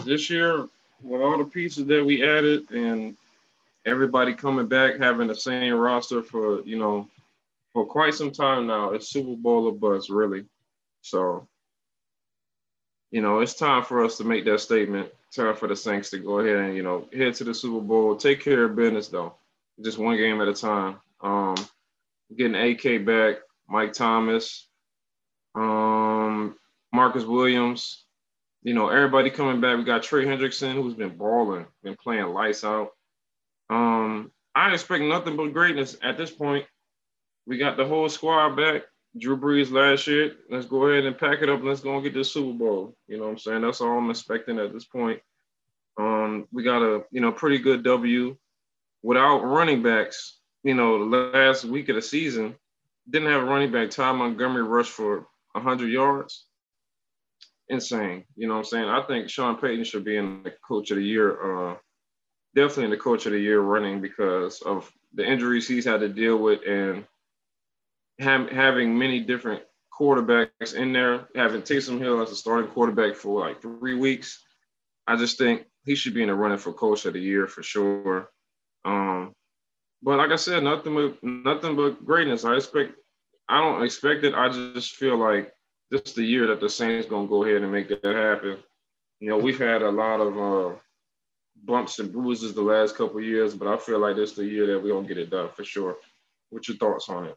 This 0.05 0.29
year, 0.29 0.67
with 1.01 1.21
all 1.21 1.37
the 1.37 1.45
pieces 1.45 1.85
that 1.87 2.05
we 2.05 2.27
added 2.27 2.69
and 2.71 3.17
everybody 3.85 4.33
coming 4.33 4.67
back, 4.67 4.97
having 4.99 5.27
the 5.27 5.35
same 5.35 5.73
roster 5.73 6.21
for 6.21 6.61
you 6.61 6.77
know 6.77 7.07
for 7.73 7.85
quite 7.85 8.13
some 8.13 8.31
time 8.31 8.67
now, 8.67 8.91
it's 8.91 9.09
Super 9.09 9.35
Bowl 9.35 9.67
or 9.67 9.73
bust, 9.73 10.09
really. 10.09 10.45
So, 11.01 11.47
you 13.11 13.21
know, 13.21 13.39
it's 13.39 13.53
time 13.53 13.83
for 13.83 14.03
us 14.03 14.17
to 14.17 14.23
make 14.23 14.45
that 14.45 14.61
statement. 14.61 15.09
Time 15.35 15.55
for 15.55 15.67
the 15.67 15.75
Saints 15.75 16.09
to 16.09 16.17
go 16.17 16.39
ahead 16.39 16.57
and 16.57 16.75
you 16.75 16.83
know 16.83 17.07
head 17.15 17.35
to 17.35 17.43
the 17.43 17.53
Super 17.53 17.79
Bowl. 17.79 18.15
Take 18.15 18.41
care 18.41 18.65
of 18.65 18.75
business, 18.75 19.07
though 19.07 19.35
just 19.83 19.97
one 19.97 20.17
game 20.17 20.41
at 20.41 20.47
a 20.47 20.53
time. 20.53 20.97
Um, 21.21 21.55
getting 22.35 22.55
AK 22.55 23.05
back, 23.05 23.37
Mike 23.67 23.93
Thomas, 23.93 24.67
um, 25.55 26.55
Marcus 26.93 27.23
Williams, 27.23 28.05
you 28.63 28.73
know, 28.73 28.89
everybody 28.89 29.29
coming 29.29 29.61
back. 29.61 29.77
We 29.77 29.83
got 29.83 30.03
Trey 30.03 30.25
Hendrickson, 30.25 30.73
who's 30.73 30.93
been 30.93 31.17
balling, 31.17 31.65
been 31.83 31.95
playing 31.95 32.27
lights 32.27 32.63
out. 32.63 32.91
Um, 33.69 34.31
I 34.55 34.73
expect 34.73 35.03
nothing 35.03 35.37
but 35.37 35.53
greatness 35.53 35.97
at 36.03 36.17
this 36.17 36.31
point. 36.31 36.65
We 37.47 37.57
got 37.57 37.77
the 37.77 37.85
whole 37.85 38.09
squad 38.09 38.55
back. 38.55 38.83
Drew 39.17 39.37
Brees 39.37 39.71
last 39.71 40.07
year. 40.07 40.33
Let's 40.49 40.65
go 40.65 40.87
ahead 40.87 41.05
and 41.05 41.17
pack 41.17 41.41
it 41.41 41.49
up. 41.49 41.61
let's 41.63 41.81
go 41.81 41.95
and 41.95 42.03
get 42.03 42.13
this 42.13 42.31
Super 42.31 42.57
Bowl. 42.57 42.95
You 43.07 43.17
know 43.17 43.23
what 43.23 43.31
I'm 43.31 43.37
saying? 43.37 43.61
That's 43.61 43.81
all 43.81 43.97
I'm 43.97 44.09
expecting 44.09 44.59
at 44.59 44.73
this 44.73 44.85
point. 44.85 45.19
Um, 45.99 46.47
we 46.51 46.63
got 46.63 46.81
a 46.81 47.03
you 47.11 47.19
know 47.19 47.31
pretty 47.31 47.59
good 47.59 47.83
W 47.83 48.37
without 49.03 49.39
running 49.39 49.83
backs, 49.83 50.37
you 50.63 50.73
know, 50.73 50.99
the 50.99 51.17
last 51.17 51.65
week 51.65 51.89
of 51.89 51.95
the 51.95 52.01
season, 52.01 52.55
didn't 53.09 53.31
have 53.31 53.41
a 53.41 53.45
running 53.45 53.71
back. 53.71 53.89
Ty 53.89 54.11
Montgomery 54.13 54.63
rushed 54.63 54.91
for 54.91 55.25
100 55.53 55.87
yards. 55.87 56.45
Insane. 57.69 58.25
You 58.35 58.47
know 58.47 58.55
what 58.55 58.59
I'm 58.59 58.65
saying? 58.65 58.89
I 58.89 59.01
think 59.01 59.29
Sean 59.29 59.57
Payton 59.57 59.85
should 59.85 60.03
be 60.03 60.17
in 60.17 60.43
the 60.43 60.53
coach 60.67 60.91
of 60.91 60.97
the 60.97 61.03
year, 61.03 61.69
uh, 61.71 61.75
definitely 62.55 62.85
in 62.85 62.89
the 62.91 62.97
coach 62.97 63.25
of 63.25 63.31
the 63.31 63.39
year 63.39 63.59
running 63.61 64.01
because 64.01 64.61
of 64.61 64.91
the 65.13 65.25
injuries 65.25 65.67
he's 65.67 65.85
had 65.85 66.01
to 66.01 66.09
deal 66.09 66.37
with 66.37 66.61
and 66.67 67.05
ha- 68.19 68.47
having 68.51 68.97
many 68.97 69.19
different 69.19 69.63
quarterbacks 69.97 70.73
in 70.73 70.93
there, 70.93 71.27
having 71.35 71.61
Taysom 71.61 71.99
Hill 71.99 72.21
as 72.21 72.31
a 72.31 72.35
starting 72.35 72.71
quarterback 72.71 73.15
for 73.15 73.39
like 73.39 73.61
three 73.61 73.95
weeks. 73.95 74.43
I 75.07 75.15
just 75.15 75.37
think 75.37 75.65
he 75.85 75.95
should 75.95 76.13
be 76.13 76.21
in 76.21 76.29
the 76.29 76.35
running 76.35 76.57
for 76.57 76.73
coach 76.73 77.05
of 77.05 77.13
the 77.13 77.19
year 77.19 77.47
for 77.47 77.63
sure. 77.63 78.29
Um, 78.85 79.33
but 80.01 80.17
like 80.17 80.31
I 80.31 80.35
said, 80.35 80.63
nothing 80.63 80.95
but 80.95 81.23
nothing 81.23 81.75
but 81.75 82.03
greatness. 82.03 82.45
I 82.45 82.55
expect. 82.55 82.93
I 83.47 83.59
don't 83.59 83.83
expect 83.83 84.23
it. 84.23 84.33
I 84.33 84.49
just 84.49 84.95
feel 84.95 85.17
like 85.17 85.51
this 85.89 86.01
is 86.05 86.13
the 86.13 86.23
year 86.23 86.47
that 86.47 86.59
the 86.59 86.69
Saints 86.69 87.07
gonna 87.07 87.27
go 87.27 87.43
ahead 87.43 87.61
and 87.61 87.71
make 87.71 87.89
that 87.89 88.03
happen. 88.03 88.57
You 89.19 89.29
know, 89.29 89.37
we've 89.37 89.59
had 89.59 89.81
a 89.81 89.91
lot 89.91 90.21
of 90.21 90.37
uh, 90.37 90.75
bumps 91.63 91.99
and 91.99 92.11
bruises 92.11 92.53
the 92.53 92.61
last 92.61 92.95
couple 92.95 93.21
years, 93.21 93.53
but 93.53 93.67
I 93.67 93.77
feel 93.77 93.99
like 93.99 94.15
this 94.15 94.31
is 94.31 94.37
the 94.37 94.45
year 94.45 94.67
that 94.67 94.81
we're 94.81 94.93
gonna 94.93 95.07
get 95.07 95.17
it 95.17 95.29
done 95.29 95.49
for 95.55 95.63
sure. 95.63 95.97
What's 96.49 96.69
your 96.69 96.77
thoughts 96.77 97.09
on 97.09 97.25
it? 97.25 97.35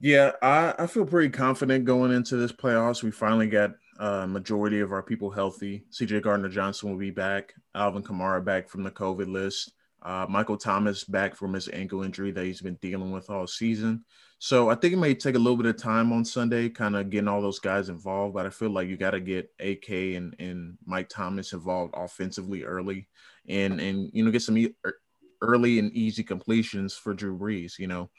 Yeah, 0.00 0.32
I, 0.40 0.74
I 0.78 0.86
feel 0.86 1.04
pretty 1.04 1.28
confident 1.28 1.84
going 1.84 2.10
into 2.12 2.36
this 2.36 2.52
playoffs. 2.52 3.02
We 3.02 3.10
finally 3.10 3.48
got 3.48 3.72
a 3.98 4.22
uh, 4.22 4.26
majority 4.26 4.80
of 4.80 4.92
our 4.92 5.02
people 5.02 5.30
healthy. 5.30 5.84
CJ 5.92 6.22
Gardner 6.22 6.48
Johnson 6.48 6.90
will 6.90 6.96
be 6.96 7.10
back. 7.10 7.52
Alvin 7.74 8.02
Kamara 8.02 8.42
back 8.42 8.70
from 8.70 8.82
the 8.82 8.90
COVID 8.90 9.30
list. 9.30 9.72
Uh, 10.02 10.24
Michael 10.26 10.56
Thomas 10.56 11.04
back 11.04 11.36
from 11.36 11.52
his 11.52 11.68
ankle 11.68 12.02
injury 12.02 12.30
that 12.30 12.46
he's 12.46 12.62
been 12.62 12.78
dealing 12.80 13.12
with 13.12 13.28
all 13.28 13.46
season. 13.46 14.02
So 14.38 14.70
I 14.70 14.74
think 14.74 14.94
it 14.94 14.96
may 14.96 15.14
take 15.14 15.34
a 15.34 15.38
little 15.38 15.58
bit 15.58 15.66
of 15.66 15.76
time 15.76 16.14
on 16.14 16.24
Sunday, 16.24 16.70
kind 16.70 16.96
of 16.96 17.10
getting 17.10 17.28
all 17.28 17.42
those 17.42 17.58
guys 17.58 17.90
involved. 17.90 18.32
But 18.32 18.46
I 18.46 18.50
feel 18.50 18.70
like 18.70 18.88
you 18.88 18.96
got 18.96 19.10
to 19.10 19.20
get 19.20 19.52
AK 19.60 19.90
and, 19.90 20.34
and 20.38 20.78
Mike 20.86 21.10
Thomas 21.10 21.52
involved 21.52 21.92
offensively 21.94 22.64
early, 22.64 23.06
and 23.46 23.78
and 23.78 24.08
you 24.14 24.24
know 24.24 24.30
get 24.30 24.40
some 24.40 24.56
e- 24.56 24.74
er, 24.86 24.94
early 25.42 25.78
and 25.78 25.92
easy 25.92 26.22
completions 26.22 26.94
for 26.94 27.12
Drew 27.12 27.38
Brees. 27.38 27.78
You 27.78 27.88
know, 27.88 28.10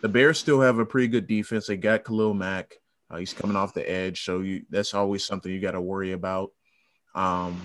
the 0.00 0.08
Bears 0.08 0.38
still 0.38 0.60
have 0.60 0.78
a 0.78 0.86
pretty 0.86 1.08
good 1.08 1.26
defense. 1.26 1.66
They 1.66 1.76
got 1.76 2.04
Khalil 2.04 2.34
Mack. 2.34 2.76
Uh, 3.10 3.16
he's 3.16 3.32
coming 3.32 3.56
off 3.56 3.74
the 3.74 3.88
edge, 3.90 4.24
so 4.24 4.40
you 4.40 4.64
that's 4.70 4.94
always 4.94 5.24
something 5.24 5.50
you 5.50 5.60
got 5.60 5.72
to 5.72 5.80
worry 5.80 6.12
about. 6.12 6.52
Um, 7.14 7.60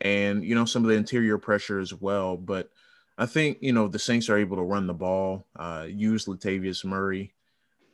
and 0.00 0.44
you 0.44 0.54
know 0.54 0.64
some 0.64 0.84
of 0.84 0.88
the 0.88 0.96
interior 0.96 1.38
pressure 1.38 1.80
as 1.80 1.92
well. 1.92 2.36
But 2.36 2.70
I 3.16 3.26
think 3.26 3.58
you 3.60 3.72
know 3.72 3.88
the 3.88 3.98
Saints 3.98 4.28
are 4.28 4.38
able 4.38 4.56
to 4.56 4.62
run 4.62 4.86
the 4.86 4.94
ball, 4.94 5.46
uh, 5.56 5.86
use 5.88 6.26
Latavius 6.26 6.84
Murray, 6.84 7.34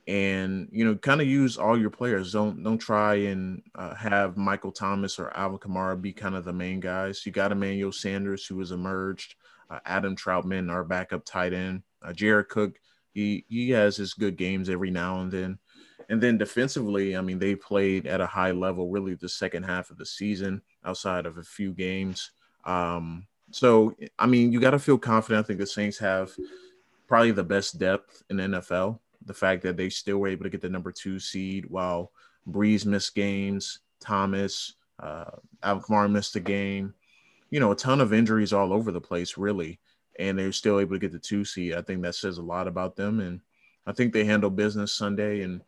and 0.07 0.69
you 0.71 0.85
know 0.85 0.95
kind 0.97 1.21
of 1.21 1.27
use 1.27 1.57
all 1.57 1.79
your 1.79 1.91
players. 1.91 2.33
Don't 2.33 2.63
don't 2.63 2.79
try 2.79 3.15
and 3.15 3.63
uh, 3.75 3.95
have 3.95 4.37
Michael 4.37 4.73
Thomas 4.73 5.19
or 5.19 5.35
Alvin 5.37 5.59
Kamara 5.59 6.01
be 6.01 6.13
kind 6.13 6.35
of 6.35 6.45
the 6.45 6.53
main 6.53 6.81
guys. 6.81 7.25
You 7.25 7.33
got 7.33 7.53
Emmanuel 7.53 7.93
Sanders 7.93 8.47
who 8.47 8.59
has 8.59 8.73
emerged, 8.73 9.37
uh, 9.71 9.81
Adam 9.87 10.15
Trautman, 10.15 10.71
our 10.71 10.85
backup 10.85 11.25
tight 11.25 11.55
end, 11.55 11.83
uh, 12.03 12.13
Jared 12.13 12.51
Cook. 12.51 12.77
He 13.15 13.45
he 13.49 13.71
has 13.71 13.97
his 13.97 14.13
good 14.13 14.37
games 14.37 14.69
every 14.69 14.91
now 14.91 15.21
and 15.21 15.33
then. 15.33 15.59
And 16.11 16.21
then 16.23 16.37
defensively, 16.37 17.17
I 17.17 17.23
mean, 17.23 17.39
they 17.39 17.55
played 17.55 18.07
at 18.07 18.21
a 18.21 18.27
high 18.27 18.51
level 18.51 18.91
really 18.91 19.15
the 19.15 19.29
second 19.29 19.63
half 19.63 19.91
of 19.91 19.97
the 19.97 20.05
season 20.05 20.61
outside 20.85 21.25
of 21.25 21.39
a 21.39 21.43
few 21.43 21.73
games. 21.73 22.33
Um, 22.65 23.27
so, 23.51 23.95
I 24.19 24.27
mean, 24.27 24.53
you 24.53 24.61
got 24.61 24.73
to 24.73 24.79
feel 24.79 24.99
confident. 24.99 25.45
I 25.45 25.47
think 25.47 25.61
the 25.61 25.67
Saints 25.67 25.99
have 25.99 26.33
probably 27.07 27.31
the 27.31 27.45
best 27.45 27.79
depth 27.79 28.23
in 28.29 28.37
NFL. 28.37 28.99
The 29.27 29.35
fact 29.35 29.63
that 29.63 29.77
they 29.77 29.89
still 29.89 30.19
were 30.19 30.29
able 30.29 30.45
to 30.45 30.51
get 30.51 30.61
the 30.61 30.69
number 30.69 30.93
two 30.93 31.19
seed 31.19 31.67
while 31.71 32.13
Brees 32.49 32.85
missed 32.85 33.15
games, 33.15 33.81
Thomas, 34.01 34.75
uh, 35.03 35.31
Kamara 35.63 36.11
missed 36.11 36.37
a 36.37 36.41
game. 36.41 36.95
You 37.51 37.61
know, 37.61 37.73
a 37.73 37.77
ton 37.77 38.01
of 38.01 38.13
injuries 38.13 38.53
all 38.53 38.73
over 38.73 38.91
the 38.91 39.01
place, 39.01 39.39
really, 39.39 39.79
and 40.19 40.39
they're 40.39 40.53
still 40.53 40.81
able 40.81 40.95
to 40.95 40.99
get 40.99 41.13
the 41.13 41.19
two 41.19 41.45
seed. 41.45 41.75
I 41.75 41.83
think 41.83 42.03
that 42.03 42.15
says 42.15 42.39
a 42.39 42.43
lot 42.43 42.69
about 42.69 42.97
them, 42.97 43.21
and 43.21 43.41
I 43.87 43.93
think 43.93 44.13
they 44.13 44.25
handle 44.25 44.51
business 44.51 44.93
Sunday. 44.93 45.43
And 45.43 45.63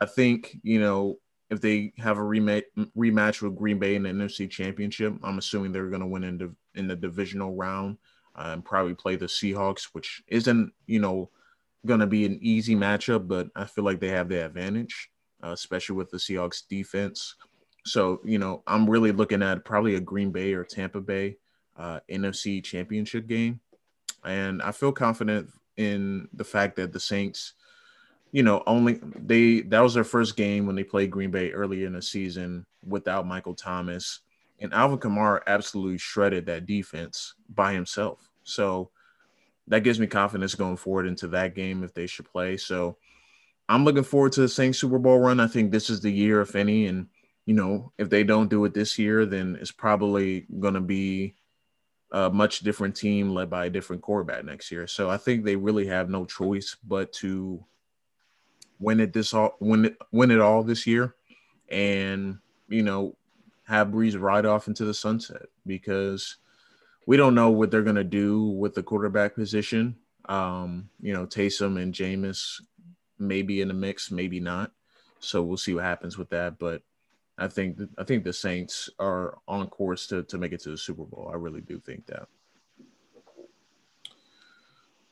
I 0.00 0.06
think 0.06 0.58
you 0.62 0.80
know 0.80 1.18
if 1.50 1.60
they 1.60 1.92
have 1.98 2.18
a 2.18 2.22
rematch 2.22 2.64
rematch 2.96 3.42
with 3.42 3.56
Green 3.56 3.78
Bay 3.78 3.94
in 3.94 4.04
the 4.04 4.10
NFC 4.10 4.50
Championship, 4.50 5.14
I'm 5.22 5.38
assuming 5.38 5.72
they're 5.72 5.90
going 5.90 6.00
to 6.00 6.06
win 6.06 6.24
in 6.24 6.38
the 6.38 6.54
in 6.74 6.88
the 6.88 6.96
divisional 6.96 7.54
round 7.54 7.98
uh, 8.36 8.50
and 8.52 8.64
probably 8.64 8.94
play 8.94 9.16
the 9.16 9.26
Seahawks, 9.26 9.88
which 9.92 10.22
isn't 10.28 10.72
you 10.86 11.00
know 11.00 11.30
going 11.86 12.00
to 12.00 12.06
be 12.06 12.24
an 12.24 12.38
easy 12.40 12.74
matchup, 12.74 13.28
but 13.28 13.48
I 13.54 13.64
feel 13.64 13.84
like 13.84 14.00
they 14.00 14.08
have 14.08 14.28
the 14.28 14.44
advantage, 14.44 15.10
uh, 15.42 15.50
especially 15.50 15.96
with 15.96 16.10
the 16.10 16.16
Seahawks 16.16 16.62
defense. 16.68 17.34
So, 17.84 18.20
you 18.24 18.38
know, 18.38 18.62
I'm 18.66 18.88
really 18.88 19.12
looking 19.12 19.42
at 19.42 19.64
probably 19.64 19.94
a 19.96 20.00
Green 20.00 20.30
Bay 20.30 20.54
or 20.54 20.64
Tampa 20.64 21.00
Bay 21.00 21.36
uh, 21.76 22.00
NFC 22.10 22.64
championship 22.64 23.26
game. 23.26 23.60
And 24.24 24.62
I 24.62 24.72
feel 24.72 24.92
confident 24.92 25.50
in 25.76 26.28
the 26.32 26.44
fact 26.44 26.76
that 26.76 26.92
the 26.92 27.00
Saints, 27.00 27.54
you 28.32 28.42
know, 28.42 28.62
only 28.66 29.00
they 29.02 29.60
that 29.62 29.80
was 29.80 29.94
their 29.94 30.04
first 30.04 30.36
game 30.36 30.66
when 30.66 30.76
they 30.76 30.84
played 30.84 31.10
Green 31.10 31.30
Bay 31.30 31.52
early 31.52 31.84
in 31.84 31.92
the 31.92 32.02
season 32.02 32.66
without 32.86 33.26
Michael 33.26 33.54
Thomas. 33.54 34.20
And 34.60 34.72
Alvin 34.72 34.98
Kamara 34.98 35.40
absolutely 35.46 35.98
shredded 35.98 36.46
that 36.46 36.66
defense 36.66 37.34
by 37.48 37.72
himself. 37.72 38.30
So 38.44 38.90
that 39.68 39.82
gives 39.82 39.98
me 39.98 40.06
confidence 40.06 40.54
going 40.54 40.76
forward 40.76 41.06
into 41.06 41.28
that 41.28 41.54
game 41.54 41.82
if 41.82 41.94
they 41.94 42.06
should 42.06 42.30
play. 42.30 42.56
So 42.56 42.96
I'm 43.68 43.84
looking 43.84 44.04
forward 44.04 44.32
to 44.32 44.42
the 44.42 44.48
Saints 44.48 44.78
Super 44.78 44.98
Bowl 44.98 45.18
run. 45.18 45.40
I 45.40 45.46
think 45.46 45.70
this 45.70 45.88
is 45.88 46.00
the 46.00 46.10
year, 46.10 46.40
if 46.40 46.54
any, 46.54 46.86
and 46.86 47.08
you 47.46 47.54
know, 47.54 47.92
if 47.98 48.10
they 48.10 48.24
don't 48.24 48.50
do 48.50 48.64
it 48.64 48.74
this 48.74 48.98
year, 48.98 49.26
then 49.26 49.56
it's 49.60 49.72
probably 49.72 50.46
going 50.60 50.74
to 50.74 50.80
be 50.80 51.34
a 52.14 52.30
much 52.30 52.60
different 52.60 52.94
team 52.94 53.34
led 53.34 53.50
by 53.50 53.66
a 53.66 53.70
different 53.70 54.00
quarterback 54.00 54.44
next 54.44 54.70
year. 54.70 54.86
So 54.86 55.10
I 55.10 55.16
think 55.16 55.44
they 55.44 55.56
really 55.56 55.86
have 55.88 56.08
no 56.08 56.24
choice 56.24 56.76
but 56.86 57.12
to 57.14 57.64
win 58.78 59.00
it 59.00 59.12
this 59.12 59.34
all 59.34 59.56
win 59.58 59.86
it 59.86 59.96
win 60.12 60.30
it 60.30 60.40
all 60.40 60.62
this 60.62 60.86
year, 60.86 61.16
and 61.68 62.38
you 62.68 62.84
know, 62.84 63.16
have 63.64 63.88
Brees 63.88 64.18
ride 64.18 64.46
off 64.46 64.68
into 64.68 64.84
the 64.84 64.94
sunset 64.94 65.46
because 65.66 66.36
we 67.04 67.16
don't 67.16 67.34
know 67.34 67.50
what 67.50 67.72
they're 67.72 67.82
to 67.82 68.04
do 68.04 68.44
with 68.44 68.74
the 68.74 68.82
quarterback 68.82 69.34
position. 69.34 69.96
Um, 70.26 70.88
you 71.00 71.12
know, 71.12 71.26
Taysom 71.26 71.82
and 71.82 71.92
Jameis 71.92 72.60
maybe 73.18 73.60
in 73.60 73.68
the 73.68 73.74
mix, 73.74 74.12
maybe 74.12 74.38
not. 74.38 74.70
So 75.18 75.42
we'll 75.42 75.56
see 75.56 75.74
what 75.74 75.84
happens 75.84 76.16
with 76.16 76.30
that. 76.30 76.60
But 76.60 76.82
I 77.38 77.48
think 77.48 77.78
I 77.98 78.04
think 78.04 78.24
the 78.24 78.32
Saints 78.32 78.88
are 78.98 79.38
on 79.48 79.66
course 79.68 80.06
to 80.08 80.22
to 80.24 80.38
make 80.38 80.52
it 80.52 80.60
to 80.62 80.70
the 80.70 80.78
Super 80.78 81.04
Bowl. 81.04 81.30
I 81.32 81.36
really 81.36 81.60
do 81.60 81.80
think 81.80 82.06
that. 82.06 82.28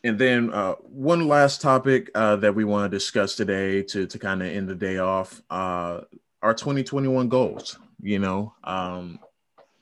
And 0.05 0.19
then 0.19 0.53
uh, 0.53 0.75
one 0.83 1.29
last 1.29 1.61
topic 1.61 2.11
uh, 2.15 2.37
that 2.37 2.55
we 2.55 2.65
want 2.65 2.91
to 2.91 2.97
discuss 2.97 3.35
today 3.37 3.83
to 3.85 4.07
to 4.07 4.19
kind 4.19 4.43
of 4.43 4.49
end 4.49 4.69
the 4.69 4.75
day 4.75 4.99
off 4.99 5.43
uh, 5.51 6.01
our 6.43 6.55
2021 6.55 7.29
goals. 7.29 7.79
You 8.01 8.19
know, 8.19 8.55
um, 8.65 9.19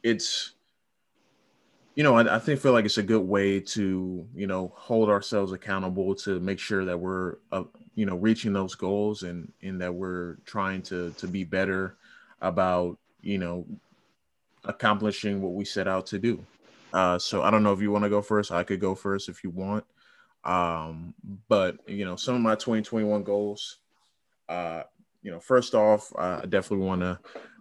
it's 0.02 0.52
you 1.94 2.04
know, 2.04 2.16
I, 2.16 2.36
I, 2.36 2.38
think 2.38 2.60
feel 2.60 2.72
like 2.72 2.84
it's 2.84 2.98
a 2.98 3.02
good 3.02 3.26
way 3.26 3.60
to, 3.60 4.26
you 4.34 4.46
know, 4.46 4.72
hold 4.74 5.10
ourselves 5.10 5.52
accountable 5.52 6.14
to 6.16 6.38
make 6.40 6.58
sure 6.58 6.84
that 6.84 6.98
we're, 6.98 7.36
uh, 7.50 7.64
you 7.94 8.06
know, 8.06 8.16
reaching 8.16 8.52
those 8.52 8.74
goals 8.74 9.24
and 9.24 9.52
and 9.62 9.80
that 9.80 9.94
we're 9.94 10.36
trying 10.46 10.82
to 10.82 11.10
to 11.18 11.26
be 11.26 11.44
better 11.44 11.96
about, 12.40 12.98
you 13.20 13.38
know, 13.38 13.66
accomplishing 14.64 15.40
what 15.42 15.54
we 15.54 15.64
set 15.64 15.88
out 15.88 16.06
to 16.06 16.18
do. 16.18 16.44
Uh, 16.92 17.18
so 17.18 17.42
I 17.42 17.50
don't 17.50 17.62
know 17.62 17.72
if 17.72 17.80
you 17.80 17.90
want 17.90 18.04
to 18.04 18.10
go 18.10 18.22
first. 18.22 18.50
I 18.50 18.64
could 18.64 18.80
go 18.80 18.94
first 18.94 19.28
if 19.28 19.44
you 19.44 19.50
want. 19.50 19.84
Um, 20.44 21.14
but 21.48 21.76
you 21.86 22.04
know, 22.04 22.16
some 22.16 22.34
of 22.34 22.40
my 22.40 22.54
2021 22.54 23.22
goals. 23.22 23.78
Uh, 24.48 24.82
you 25.22 25.30
know, 25.30 25.38
first 25.38 25.74
off, 25.74 26.12
I 26.16 26.46
definitely 26.46 26.86
want 26.86 27.02
to 27.02 27.18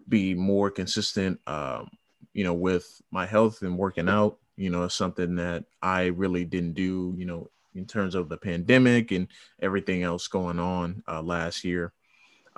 be 0.08 0.34
more 0.34 0.72
consistent. 0.72 1.40
Um, 1.46 1.90
you 2.34 2.44
know, 2.44 2.54
with 2.54 3.02
my 3.12 3.26
health 3.26 3.62
and 3.62 3.78
working 3.78 4.08
out, 4.08 4.38
you 4.56 4.70
know, 4.70 4.88
something 4.88 5.36
that 5.36 5.66
I 5.82 6.06
really 6.06 6.46
didn't 6.46 6.74
do, 6.74 7.14
you 7.18 7.26
know, 7.26 7.50
in 7.76 7.86
terms 7.86 8.16
of 8.16 8.30
the 8.30 8.38
pandemic 8.38 9.12
and 9.12 9.28
everything 9.62 10.04
else 10.04 10.28
going 10.28 10.60
on 10.60 11.04
uh, 11.08 11.22
last 11.22 11.64
year. 11.64 11.94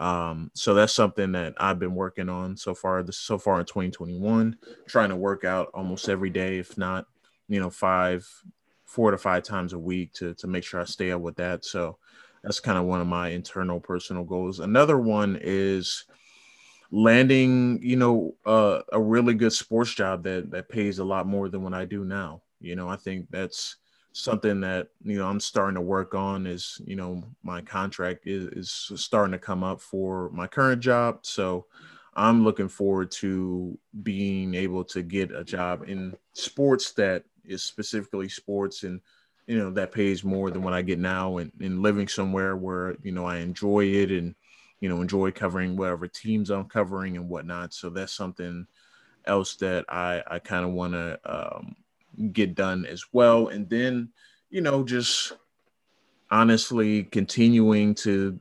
Um, 0.02 0.50
so 0.56 0.74
that's 0.74 0.94
something 0.94 1.32
that 1.34 1.54
I've 1.58 1.78
been 1.78 1.94
working 1.94 2.28
on 2.28 2.58
so 2.58 2.74
far. 2.74 3.04
This 3.04 3.18
so 3.18 3.38
far 3.38 3.60
in 3.60 3.68
2021, 3.68 4.58
trying 4.88 5.10
to 5.10 5.16
work 5.16 5.46
out 5.46 5.70
almost 5.76 6.10
every 6.10 6.32
day, 6.32 6.58
if 6.58 6.76
not, 6.76 7.06
you 7.48 7.60
know, 7.60 7.70
five, 7.70 8.28
four 8.84 9.12
to 9.12 9.18
five 9.20 9.44
times 9.44 9.74
a 9.74 9.80
week 9.80 10.12
to 10.14 10.34
to 10.34 10.48
make 10.48 10.64
sure 10.64 10.82
I 10.82 10.86
stay 10.86 11.12
up 11.12 11.22
with 11.22 11.36
that. 11.36 11.64
So 11.64 12.00
that's 12.44 12.60
kind 12.60 12.80
of 12.80 12.86
one 12.86 13.00
of 13.00 13.06
my 13.06 13.30
internal 13.30 13.80
personal 13.80 14.24
goals. 14.24 14.60
Another 14.60 14.98
one 14.98 15.38
is 15.40 16.06
landing, 16.90 17.80
you 17.84 17.96
know, 17.96 18.34
uh, 18.44 18.82
a 18.92 19.00
really 19.00 19.36
good 19.36 19.54
sports 19.54 19.94
job 19.94 20.24
that 20.24 20.50
that 20.50 20.68
pays 20.68 20.98
a 20.98 21.06
lot 21.06 21.28
more 21.28 21.48
than 21.48 21.62
what 21.62 21.76
I 21.76 21.86
do 21.86 22.04
now. 22.04 22.42
You 22.60 22.76
know, 22.76 22.90
I 22.90 22.96
think 22.96 23.28
that's 23.30 23.76
something 24.14 24.62
that 24.62 24.90
you 25.04 25.18
know 25.18 25.28
I'm 25.28 25.40
starting 25.40 25.76
to 25.76 25.82
work 25.82 26.14
on. 26.16 26.48
Is 26.48 26.82
you 26.86 26.96
know 26.96 27.24
my 27.44 27.62
contract 27.62 28.28
is, 28.28 28.46
is 28.48 29.02
starting 29.02 29.32
to 29.34 29.40
come 29.40 29.64
up 29.64 29.82
for 29.82 30.30
my 30.32 30.48
current 30.48 30.82
job, 30.82 31.20
so 31.24 31.66
I'm 32.16 32.44
looking 32.44 32.70
forward 32.70 33.12
to 33.12 33.78
being 34.04 34.54
able 34.54 34.84
to 34.86 35.02
get 35.02 35.32
a 35.32 35.44
job 35.44 35.84
in 35.88 36.16
sports 36.34 36.92
that 36.94 37.24
is 37.46 37.64
specifically 37.64 38.30
sports 38.30 38.84
and 38.84 39.02
you 39.48 39.58
know 39.58 39.72
that 39.72 39.92
pays 39.92 40.24
more 40.24 40.52
than 40.52 40.62
what 40.62 40.74
I 40.74 40.82
get 40.82 41.00
now 41.00 41.38
and, 41.38 41.52
and 41.60 41.82
living 41.82 42.08
somewhere 42.08 42.56
where 42.56 42.96
you 43.04 43.12
know 43.12 43.26
I 43.26 43.38
enjoy 43.38 43.86
it 43.86 44.12
and 44.12 44.36
you 44.82 44.90
know, 44.90 45.00
enjoy 45.00 45.32
covering 45.32 45.78
whatever 45.78 46.08
teams 46.08 46.50
I'm 46.50 46.66
covering 46.66 47.16
and 47.16 47.30
whatnot. 47.30 47.74
So 47.74 47.90
that's 47.90 48.14
something 48.14 48.66
else 49.26 49.56
that 49.58 49.86
I, 49.88 50.24
I 50.28 50.40
kind 50.40 50.66
of 50.66 50.72
want 50.72 50.94
to 50.94 51.20
um, 51.24 51.76
get 52.30 52.56
done 52.56 52.86
as 52.86 53.06
well. 53.12 53.48
And 53.48 53.70
then, 53.70 54.10
you 54.50 54.62
know, 54.62 54.84
just 54.84 55.34
honestly 56.30 57.04
continuing 57.04 57.96
to, 57.96 58.40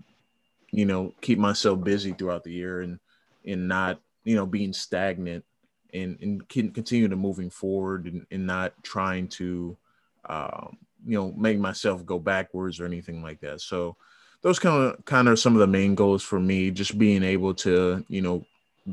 you 0.71 0.87
know, 0.87 1.15
keep 1.21 1.39
myself 1.39 1.83
busy 1.83 2.13
throughout 2.13 2.45
the 2.45 2.53
year 2.53 2.83
and, 2.83 2.99
and 3.45 3.69
not, 3.69 4.01
you 4.25 4.37
know, 4.37 4.47
being 4.47 4.73
stagnant 4.73 5.45
and, 5.93 6.19
and 6.21 6.49
continue 6.49 7.09
to 7.09 7.17
moving 7.17 7.51
forward 7.51 8.07
and, 8.07 8.27
and 8.31 8.47
not 8.47 8.73
trying 8.83 9.29
to, 9.29 9.77
um, 10.29 10.77
you 11.07 11.19
know, 11.19 11.33
make 11.33 11.59
myself 11.59 12.05
go 12.05 12.19
backwards 12.19 12.79
or 12.79 12.85
anything 12.85 13.23
like 13.23 13.41
that. 13.41 13.61
So, 13.61 13.97
those 14.43 14.59
kind 14.59 14.83
of 14.83 15.05
kind 15.05 15.29
of 15.29 15.39
some 15.39 15.55
of 15.55 15.61
the 15.61 15.67
main 15.67 15.95
goals 15.95 16.23
for 16.23 16.41
me 16.41 16.71
just 16.71 16.99
being 16.99 17.23
able 17.23 17.55
to 17.55 18.05
you 18.09 18.23
know 18.23 18.45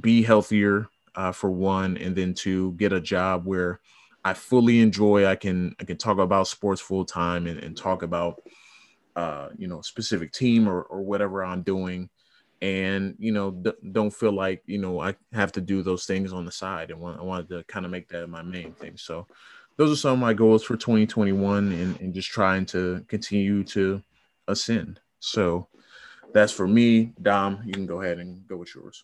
be 0.02 0.22
healthier 0.22 0.88
uh, 1.16 1.32
for 1.32 1.50
one 1.50 1.98
and 1.98 2.16
then 2.16 2.34
to 2.34 2.74
get 2.74 2.94
a 2.94 3.02
job 3.02 3.46
where 3.46 3.80
i 4.28 4.34
fully 4.34 4.80
enjoy 4.80 5.26
i 5.26 5.36
can 5.36 5.76
i 5.80 5.84
can 5.84 5.98
talk 5.98 6.18
about 6.18 6.48
sports 6.48 6.82
full 6.82 7.06
time 7.06 7.48
and, 7.48 7.60
and 7.60 7.78
talk 7.78 8.04
about 8.04 8.42
uh, 9.16 9.50
you 9.58 9.68
know 9.68 9.82
specific 9.82 10.32
team 10.32 10.70
or, 10.70 10.82
or 10.84 11.02
whatever 11.02 11.44
i'm 11.44 11.64
doing 11.64 12.10
and 12.62 13.16
you 13.18 13.32
know 13.32 13.52
d- 13.52 13.72
don't 13.92 14.14
feel 14.14 14.32
like 14.32 14.62
you 14.66 14.78
know 14.78 15.00
i 15.02 15.16
have 15.34 15.52
to 15.52 15.62
do 15.62 15.82
those 15.82 16.06
things 16.06 16.32
on 16.32 16.46
the 16.46 16.52
side 16.52 16.92
and 16.92 17.04
i 17.04 17.22
wanted 17.22 17.50
to 17.50 17.64
kind 17.64 17.86
of 17.86 17.92
make 17.92 18.08
that 18.10 18.28
my 18.28 18.44
main 18.44 18.74
thing 18.74 18.96
so 18.96 19.26
those 19.78 19.92
are 19.92 19.96
some 19.96 20.14
of 20.14 20.20
my 20.20 20.34
goals 20.34 20.64
for 20.64 20.76
2021 20.76 21.72
and, 21.72 22.00
and 22.00 22.14
just 22.14 22.30
trying 22.30 22.66
to 22.66 23.04
continue 23.08 23.64
to 23.64 24.02
ascend 24.48 25.00
so 25.20 25.68
that's 26.34 26.52
for 26.52 26.68
me. 26.68 27.14
Dom, 27.22 27.62
you 27.66 27.74
can 27.74 27.86
go 27.86 28.02
ahead 28.02 28.20
and 28.20 28.48
go 28.48 28.58
with 28.58 28.74
yours. 28.76 29.04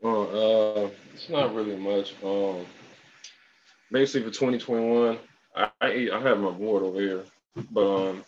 Well, 0.00 0.22
uh, 0.86 0.90
it's 1.14 1.28
not 1.28 1.54
really 1.54 1.76
much. 1.76 2.14
Um, 2.22 2.66
basically 3.90 4.30
for 4.30 4.34
2021, 4.34 5.18
I, 5.54 5.70
I, 5.80 6.08
I 6.12 6.20
have 6.20 6.38
my 6.38 6.50
board 6.50 6.82
over 6.82 7.00
here, 7.00 7.24
but 7.70 8.08
um, 8.08 8.24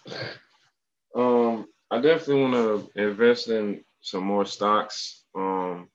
um, 1.15 1.69
I 1.91 2.01
definitely 2.01 2.43
want 2.43 2.55
to 2.95 3.03
invest 3.03 3.49
in 3.49 3.85
some 4.01 4.25
more 4.25 4.45
stocks. 4.45 5.25
Um, 5.35 5.89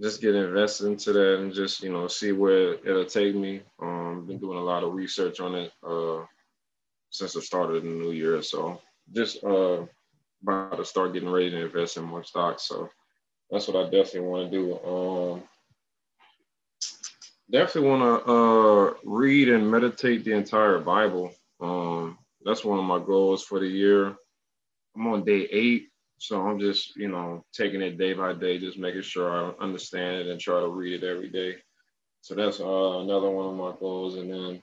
just 0.00 0.20
get 0.20 0.34
invested 0.34 0.86
into 0.86 1.12
that 1.12 1.38
and 1.40 1.52
just 1.52 1.82
you 1.82 1.92
know 1.92 2.06
see 2.06 2.32
where 2.32 2.74
it'll 2.74 3.04
take 3.04 3.34
me. 3.34 3.62
Um, 3.80 4.26
been 4.26 4.38
doing 4.38 4.58
a 4.58 4.62
lot 4.62 4.84
of 4.84 4.94
research 4.94 5.40
on 5.40 5.54
it 5.54 5.72
uh, 5.86 6.24
since 7.10 7.36
I 7.36 7.40
started 7.40 7.82
the 7.82 7.88
new 7.88 8.12
year, 8.12 8.42
so 8.42 8.80
just 9.12 9.42
uh, 9.42 9.84
about 10.42 10.76
to 10.76 10.84
start 10.84 11.14
getting 11.14 11.30
ready 11.30 11.50
to 11.50 11.64
invest 11.64 11.96
in 11.96 12.04
more 12.04 12.22
stocks. 12.22 12.64
So 12.64 12.88
that's 13.50 13.66
what 13.66 13.76
I 13.76 13.90
definitely 13.90 14.28
want 14.28 14.50
to 14.50 14.56
do. 14.56 14.78
Um, 14.86 15.42
definitely 17.50 17.90
want 17.90 18.02
to 18.02 18.32
uh, 18.32 18.94
read 19.04 19.48
and 19.48 19.70
meditate 19.70 20.24
the 20.24 20.32
entire 20.32 20.78
Bible. 20.78 21.32
Um, 21.60 22.18
that's 22.44 22.64
one 22.64 22.78
of 22.78 22.84
my 22.84 22.98
goals 22.98 23.42
for 23.42 23.58
the 23.60 23.66
year. 23.66 24.16
I'm 24.96 25.06
on 25.06 25.24
day 25.24 25.48
eight, 25.50 25.88
so 26.18 26.40
I'm 26.40 26.58
just 26.58 26.96
you 26.96 27.08
know 27.08 27.44
taking 27.52 27.82
it 27.82 27.98
day 27.98 28.12
by 28.14 28.32
day, 28.32 28.58
just 28.58 28.78
making 28.78 29.02
sure 29.02 29.30
I 29.30 29.62
understand 29.62 30.22
it 30.22 30.26
and 30.28 30.40
try 30.40 30.60
to 30.60 30.68
read 30.68 31.02
it 31.02 31.06
every 31.06 31.28
day. 31.28 31.56
So 32.20 32.34
that's 32.34 32.60
uh, 32.60 32.98
another 33.00 33.30
one 33.30 33.46
of 33.46 33.54
my 33.54 33.78
goals, 33.78 34.16
and 34.16 34.32
then 34.32 34.62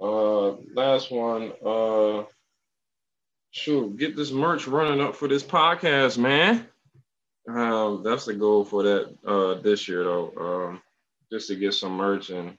uh, 0.00 0.50
last 0.74 1.10
one. 1.10 1.52
Uh, 1.64 2.24
shoot, 3.50 3.96
get 3.96 4.16
this 4.16 4.30
merch 4.30 4.66
running 4.66 5.00
up 5.00 5.14
for 5.14 5.28
this 5.28 5.42
podcast, 5.42 6.18
man. 6.18 6.66
Um, 7.48 8.02
that's 8.02 8.24
the 8.24 8.34
goal 8.34 8.64
for 8.64 8.82
that 8.82 9.14
uh, 9.26 9.54
this 9.60 9.88
year, 9.88 10.04
though. 10.04 10.32
Um, 10.36 10.82
just 11.32 11.48
to 11.48 11.56
get 11.56 11.72
some 11.72 11.96
merch 11.96 12.28
and 12.28 12.58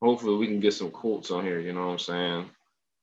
hopefully 0.00 0.36
we 0.36 0.46
can 0.46 0.58
get 0.58 0.72
some 0.72 0.90
quotes 0.90 1.30
on 1.30 1.44
here. 1.44 1.60
You 1.60 1.72
know 1.74 1.86
what 1.86 1.92
I'm 1.92 1.98
saying? 1.98 2.50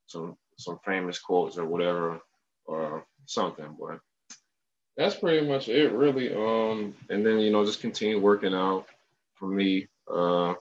Some 0.07 0.35
some 0.57 0.79
famous 0.85 1.19
quotes 1.19 1.57
or 1.57 1.65
whatever 1.65 2.19
or 2.65 3.05
something. 3.25 3.77
But 3.79 3.99
that's 4.97 5.15
pretty 5.15 5.47
much 5.47 5.69
it, 5.69 5.91
really. 5.91 6.33
Um, 6.33 6.95
and 7.09 7.25
then 7.25 7.39
you 7.39 7.51
know, 7.51 7.65
just 7.65 7.81
continue 7.81 8.19
working 8.19 8.53
out 8.53 8.87
for 9.35 9.47
me. 9.47 9.87
Uh, 10.11 10.55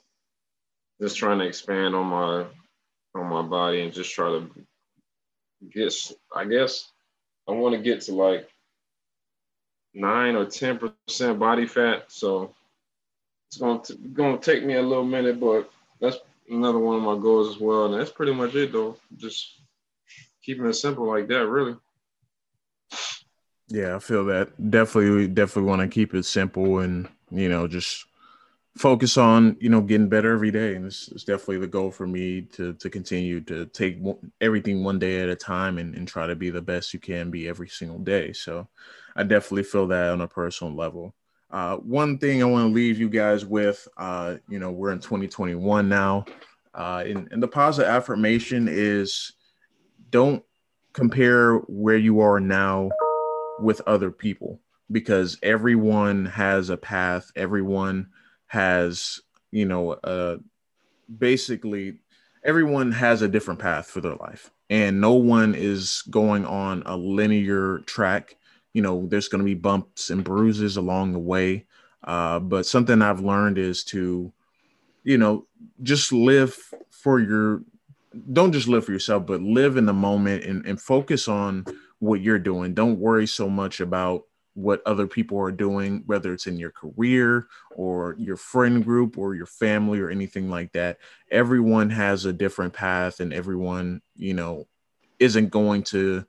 just 1.01 1.17
trying 1.17 1.39
to 1.39 1.47
expand 1.47 1.95
on 1.95 2.07
my 2.07 2.45
on 3.15 3.29
my 3.29 3.43
body 3.43 3.81
and 3.81 3.93
just 3.93 4.13
try 4.13 4.29
to 4.29 4.51
get. 5.73 5.95
I 6.35 6.45
guess 6.45 6.91
I 7.49 7.53
want 7.53 7.75
to 7.75 7.81
get 7.81 8.03
to 8.03 8.15
like 8.15 8.49
nine 9.95 10.37
or 10.37 10.45
ten 10.45 10.79
percent 10.79 11.39
body 11.39 11.67
fat. 11.67 12.05
So 12.09 12.55
it's 13.53 13.61
gonna 13.61 13.83
gonna 14.15 14.39
take 14.39 14.65
me 14.65 14.75
a 14.75 14.83
little 14.83 15.05
minute, 15.05 15.39
but 15.39 15.71
that's 16.01 16.17
another 16.49 16.79
one 16.79 16.97
of 16.97 17.03
my 17.03 17.21
goals 17.21 17.55
as 17.55 17.61
well. 17.61 17.87
And 17.87 18.01
that's 18.01 18.11
pretty 18.11 18.33
much 18.33 18.55
it, 18.55 18.73
though. 18.73 18.97
Just 19.17 19.61
keeping 20.43 20.65
it 20.67 20.73
simple 20.73 21.07
like 21.07 21.29
that, 21.29 21.47
really. 21.47 21.77
Yeah, 23.69 23.97
I 23.97 23.99
feel 23.99 24.25
that. 24.27 24.71
Definitely, 24.71 25.11
we 25.11 25.29
definitely 25.29 25.69
want 25.69 25.83
to 25.83 25.89
keep 25.89 26.15
it 26.15 26.25
simple 26.25 26.79
and 26.79 27.09
you 27.31 27.49
know 27.49 27.69
just 27.69 28.07
focus 28.77 29.19
on 29.19 29.55
you 29.61 29.69
know 29.69 29.83
getting 29.83 30.09
better 30.09 30.33
every 30.33 30.51
day 30.51 30.75
and 30.75 30.87
it's, 30.87 31.09
it's, 31.09 31.25
definitely 31.25 31.59
the 31.59 31.67
goal 31.67 31.91
for 31.91 32.07
me 32.07 32.41
to 32.41 32.73
to 32.75 32.89
continue 32.89 33.39
to 33.39 33.67
take 33.67 33.99
everything 34.41 34.83
one 34.83 34.99
day 34.99 35.21
at 35.21 35.29
a 35.29 35.37
time 35.37 35.77
and, 35.77 35.95
and 35.95 36.09
try 36.09 36.27
to 36.27 36.35
be 36.35 36.49
the 36.49 36.63
best 36.63 36.95
you 36.95 36.99
can 36.99 37.31
be 37.31 37.47
every 37.47 37.69
single 37.69 37.99
day 37.99 38.33
so 38.33 38.67
i 39.15 39.23
definitely 39.23 39.63
feel 39.63 39.87
that 39.87 40.09
on 40.09 40.23
a 40.23 40.27
personal 40.27 40.75
level 40.75 41.15
uh, 41.53 41.77
one 41.77 42.19
thing 42.19 42.43
i 42.43 42.47
want 42.47 42.69
to 42.69 42.75
leave 42.75 42.99
you 42.99 43.09
guys 43.09 43.45
with 43.45 43.87
uh, 43.97 44.37
you 44.49 44.59
know 44.59 44.71
we're 44.71 44.93
in 44.93 44.99
2021 44.99 45.89
now. 45.89 46.25
Uh, 46.75 47.05
and, 47.07 47.29
and 47.31 47.43
the 47.43 47.49
positive 47.49 47.91
affirmation 47.91 48.67
is 48.71 49.33
don't 50.09 50.43
compare 50.95 51.57
where 51.69 51.99
you 51.99 52.21
are 52.21 52.41
now 52.41 52.89
with 53.61 53.83
other 53.87 54.11
people 54.11 54.59
because 54.91 55.39
everyone 55.43 56.25
has 56.25 56.71
a 56.71 56.77
path. 56.77 57.31
Everyone 57.37 58.09
has 58.47 59.21
you 59.51 59.65
know 59.65 59.93
uh 59.93 60.37
basically 61.19 61.99
everyone 62.45 62.93
has 62.93 63.23
a 63.23 63.29
different 63.29 63.61
path 63.61 63.87
for 63.87 64.01
their 64.01 64.17
life 64.17 64.51
and 64.69 65.01
no 65.01 65.15
one 65.15 65.55
is 65.55 66.03
going 66.11 66.45
on 66.45 66.83
a 66.85 66.97
linear 66.97 67.79
track 67.87 68.37
you 68.73 68.83
know 68.83 69.07
there's 69.07 69.29
going 69.29 69.41
to 69.41 69.45
be 69.45 69.55
bumps 69.55 70.11
and 70.11 70.25
bruises 70.25 70.77
along 70.77 71.13
the 71.13 71.19
way 71.19 71.67
uh, 72.05 72.39
but 72.39 72.67
something 72.67 73.03
i've 73.03 73.21
learned 73.21 73.59
is 73.59 73.85
to 73.85 74.33
you 75.05 75.19
know 75.19 75.47
just 75.83 76.13
live 76.13 76.57
for 76.91 77.21
your 77.21 77.63
don't 78.33 78.53
just 78.53 78.69
live 78.69 78.85
for 78.85 78.93
yourself 78.93 79.27
but 79.27 79.41
live 79.41 79.77
in 79.77 79.87
the 79.87 79.93
moment 79.93 80.45
and, 80.45 80.67
and 80.67 80.81
focus 80.81 81.29
on 81.29 81.65
what 81.99 82.21
you're 82.21 82.39
doing 82.39 82.75
don't 82.75 82.99
worry 82.99 83.27
so 83.27 83.49
much 83.49 83.81
about 83.81 84.25
what 84.55 84.83
other 84.85 85.07
people 85.07 85.39
are 85.39 85.53
doing, 85.53 86.03
whether 86.07 86.33
it's 86.33 86.47
in 86.47 86.59
your 86.59 86.71
career 86.71 87.47
or 87.75 88.15
your 88.19 88.37
friend 88.37 88.85
group 88.85 89.17
or 89.17 89.35
your 89.35 89.47
family 89.47 89.99
or 89.99 90.11
anything 90.11 90.51
like 90.51 90.73
that. 90.73 90.99
Everyone 91.31 91.91
has 91.91 92.25
a 92.25 92.33
different 92.33 92.73
path, 92.75 93.21
and 93.21 93.33
everyone, 93.33 94.03
you 94.17 94.35
know, 94.35 94.67
isn't 95.19 95.49
going 95.49 95.83
to 95.85 96.27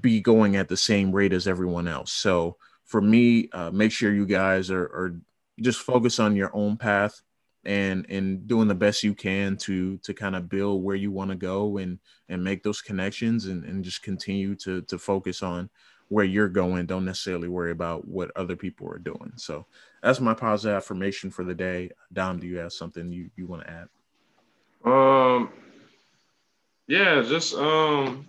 be 0.00 0.20
going 0.20 0.56
at 0.56 0.68
the 0.68 0.76
same 0.76 1.12
rate 1.12 1.32
as 1.32 1.46
everyone 1.46 1.88
else. 1.88 2.12
So 2.12 2.56
for 2.84 3.00
me, 3.00 3.48
uh, 3.52 3.70
make 3.70 3.92
sure 3.92 4.12
you 4.12 4.26
guys 4.26 4.70
are, 4.70 4.84
are 4.84 5.16
just 5.60 5.80
focus 5.80 6.18
on 6.18 6.36
your 6.36 6.54
own 6.54 6.76
path 6.76 7.20
and 7.66 8.04
and 8.10 8.46
doing 8.46 8.68
the 8.68 8.74
best 8.74 9.02
you 9.02 9.14
can 9.14 9.56
to 9.56 9.96
to 9.98 10.12
kind 10.12 10.36
of 10.36 10.50
build 10.50 10.82
where 10.82 10.96
you 10.96 11.10
want 11.10 11.30
to 11.30 11.36
go 11.36 11.78
and 11.78 11.98
and 12.28 12.44
make 12.44 12.62
those 12.62 12.82
connections 12.82 13.46
and, 13.46 13.64
and 13.64 13.82
just 13.82 14.02
continue 14.02 14.54
to 14.54 14.82
to 14.82 14.98
focus 14.98 15.42
on 15.42 15.70
where 16.08 16.24
you're 16.24 16.48
going. 16.48 16.86
Don't 16.86 17.04
necessarily 17.04 17.48
worry 17.48 17.70
about 17.70 18.06
what 18.06 18.30
other 18.36 18.56
people 18.56 18.88
are 18.88 18.98
doing. 18.98 19.32
So 19.36 19.66
that's 20.02 20.20
my 20.20 20.34
positive 20.34 20.76
affirmation 20.76 21.30
for 21.30 21.44
the 21.44 21.54
day. 21.54 21.90
Dom, 22.12 22.38
do 22.38 22.46
you 22.46 22.58
have 22.58 22.72
something 22.72 23.10
you, 23.10 23.30
you 23.36 23.46
want 23.46 23.62
to 23.62 23.70
add? 23.70 23.88
Um, 24.84 25.50
yeah, 26.86 27.22
just 27.22 27.54
um, 27.54 28.28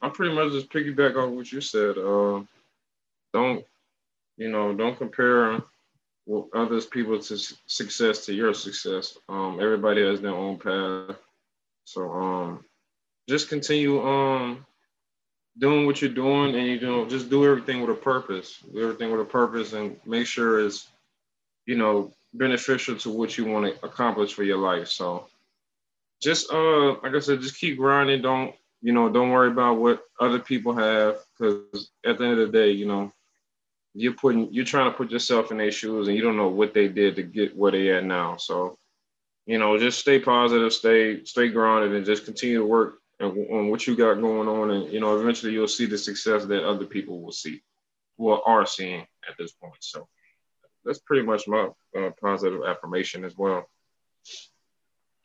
I'm 0.00 0.12
pretty 0.12 0.34
much 0.34 0.52
just 0.52 0.70
piggyback 0.70 1.16
on 1.16 1.36
what 1.36 1.50
you 1.50 1.60
said. 1.60 1.98
Uh, 1.98 2.42
don't 3.32 3.64
you 4.36 4.48
know? 4.48 4.74
Don't 4.74 4.96
compare 4.96 5.60
others 6.54 6.86
people's 6.86 7.56
success 7.66 8.26
to 8.26 8.34
your 8.34 8.54
success. 8.54 9.16
Um, 9.28 9.58
everybody 9.60 10.04
has 10.04 10.20
their 10.20 10.34
own 10.34 10.58
path, 10.58 11.16
so 11.84 12.10
um, 12.10 12.64
just 13.28 13.48
continue 13.48 14.00
um 14.02 14.64
doing 15.58 15.86
what 15.86 16.00
you're 16.00 16.10
doing 16.10 16.54
and 16.54 16.66
you 16.66 16.80
know 16.80 17.06
just 17.06 17.28
do 17.28 17.44
everything 17.44 17.80
with 17.80 17.90
a 17.90 18.00
purpose 18.00 18.58
do 18.72 18.82
everything 18.82 19.10
with 19.10 19.20
a 19.20 19.24
purpose 19.24 19.72
and 19.72 19.96
make 20.06 20.26
sure 20.26 20.64
it's 20.64 20.88
you 21.66 21.76
know 21.76 22.12
beneficial 22.32 22.96
to 22.96 23.10
what 23.10 23.36
you 23.36 23.44
want 23.44 23.66
to 23.66 23.84
accomplish 23.84 24.32
for 24.32 24.44
your 24.44 24.58
life 24.58 24.88
so 24.88 25.26
just 26.22 26.50
uh 26.52 26.92
like 27.02 27.14
i 27.14 27.18
said 27.18 27.40
just 27.40 27.58
keep 27.58 27.76
grinding 27.76 28.22
don't 28.22 28.54
you 28.82 28.92
know 28.92 29.08
don't 29.08 29.30
worry 29.30 29.48
about 29.48 29.78
what 29.78 30.02
other 30.20 30.38
people 30.38 30.74
have 30.74 31.16
because 31.38 31.90
at 32.04 32.18
the 32.18 32.24
end 32.24 32.38
of 32.38 32.50
the 32.50 32.58
day 32.58 32.70
you 32.70 32.86
know 32.86 33.12
you're 33.94 34.12
putting 34.12 34.52
you're 34.52 34.64
trying 34.64 34.90
to 34.90 34.96
put 34.96 35.10
yourself 35.10 35.50
in 35.50 35.58
their 35.58 35.72
shoes 35.72 36.08
and 36.08 36.16
you 36.16 36.22
don't 36.22 36.36
know 36.36 36.48
what 36.48 36.74
they 36.74 36.88
did 36.88 37.16
to 37.16 37.22
get 37.22 37.56
where 37.56 37.72
they 37.72 37.90
at 37.90 38.04
now 38.04 38.36
so 38.36 38.78
you 39.46 39.58
know 39.58 39.78
just 39.78 39.98
stay 39.98 40.18
positive 40.20 40.72
stay 40.72 41.24
stay 41.24 41.48
grounded 41.48 41.94
and 41.94 42.06
just 42.06 42.24
continue 42.24 42.58
to 42.58 42.66
work 42.66 42.98
on 43.20 43.68
what 43.68 43.86
you 43.86 43.96
got 43.96 44.20
going 44.20 44.48
on, 44.48 44.70
and 44.70 44.92
you 44.92 45.00
know, 45.00 45.18
eventually 45.18 45.52
you'll 45.52 45.68
see 45.68 45.86
the 45.86 45.98
success 45.98 46.44
that 46.44 46.64
other 46.66 46.86
people 46.86 47.20
will 47.20 47.32
see, 47.32 47.62
or 48.16 48.46
are 48.48 48.66
seeing 48.66 49.00
at 49.28 49.36
this 49.38 49.52
point. 49.52 49.74
So 49.80 50.08
that's 50.84 51.00
pretty 51.00 51.26
much 51.26 51.48
my 51.48 51.68
uh, 51.96 52.10
positive 52.20 52.60
affirmation 52.66 53.24
as 53.24 53.36
well. 53.36 53.68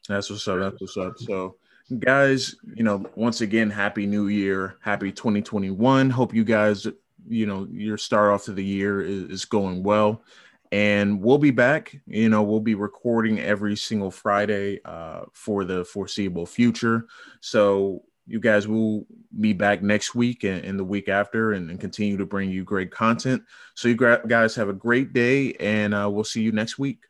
That's 0.10 0.30
what's 0.30 0.48
up. 0.48 0.60
That's 0.60 0.82
what's 0.82 0.98
up. 0.98 1.18
So, 1.20 1.56
guys, 2.00 2.56
you 2.76 2.84
know, 2.84 3.06
once 3.16 3.42
again, 3.42 3.70
happy 3.70 4.06
New 4.06 4.28
Year, 4.28 4.78
happy 4.82 5.12
2021. 5.12 6.10
Hope 6.10 6.34
you 6.34 6.44
guys, 6.44 6.88
you 7.28 7.46
know, 7.46 7.68
your 7.72 7.98
start 7.98 8.32
off 8.32 8.46
to 8.46 8.54
the 8.54 8.64
year 8.64 9.02
is, 9.02 9.24
is 9.24 9.46
going 9.46 9.84
well. 9.84 10.24
And 10.72 11.22
we'll 11.22 11.38
be 11.38 11.52
back. 11.52 11.96
You 12.08 12.30
know 12.30 12.42
we'll 12.42 12.60
be 12.60 12.74
recording 12.74 13.40
every 13.40 13.76
single 13.76 14.10
friday 14.10 14.80
uh, 14.86 15.26
for 15.32 15.66
the 15.66 15.86
foreseeable 15.86 16.48
future. 16.48 17.06
So 17.42 18.04
you 18.26 18.40
guys 18.40 18.68
will 18.68 19.06
be 19.40 19.54
back 19.54 19.84
next 19.84 20.16
week 20.16 20.44
and, 20.44 20.66
and 20.66 20.80
the 20.80 20.84
week 20.84 21.10
after 21.10 21.52
and, 21.52 21.70
and, 21.70 21.80
continue 21.80 22.18
to 22.18 22.26
bring 22.26 22.50
you 22.50 22.64
great 22.64 22.90
content. 22.90 23.44
So 23.76 23.88
you 23.88 23.96
guys 23.96 24.56
have 24.56 24.70
a 24.70 24.74
great 24.74 25.14
day 25.14 25.54
and 25.56 25.94
uh, 25.94 26.10
we'll 26.10 26.24
see 26.24 26.42
you 26.42 26.52
next 26.52 26.80
week 26.80 27.04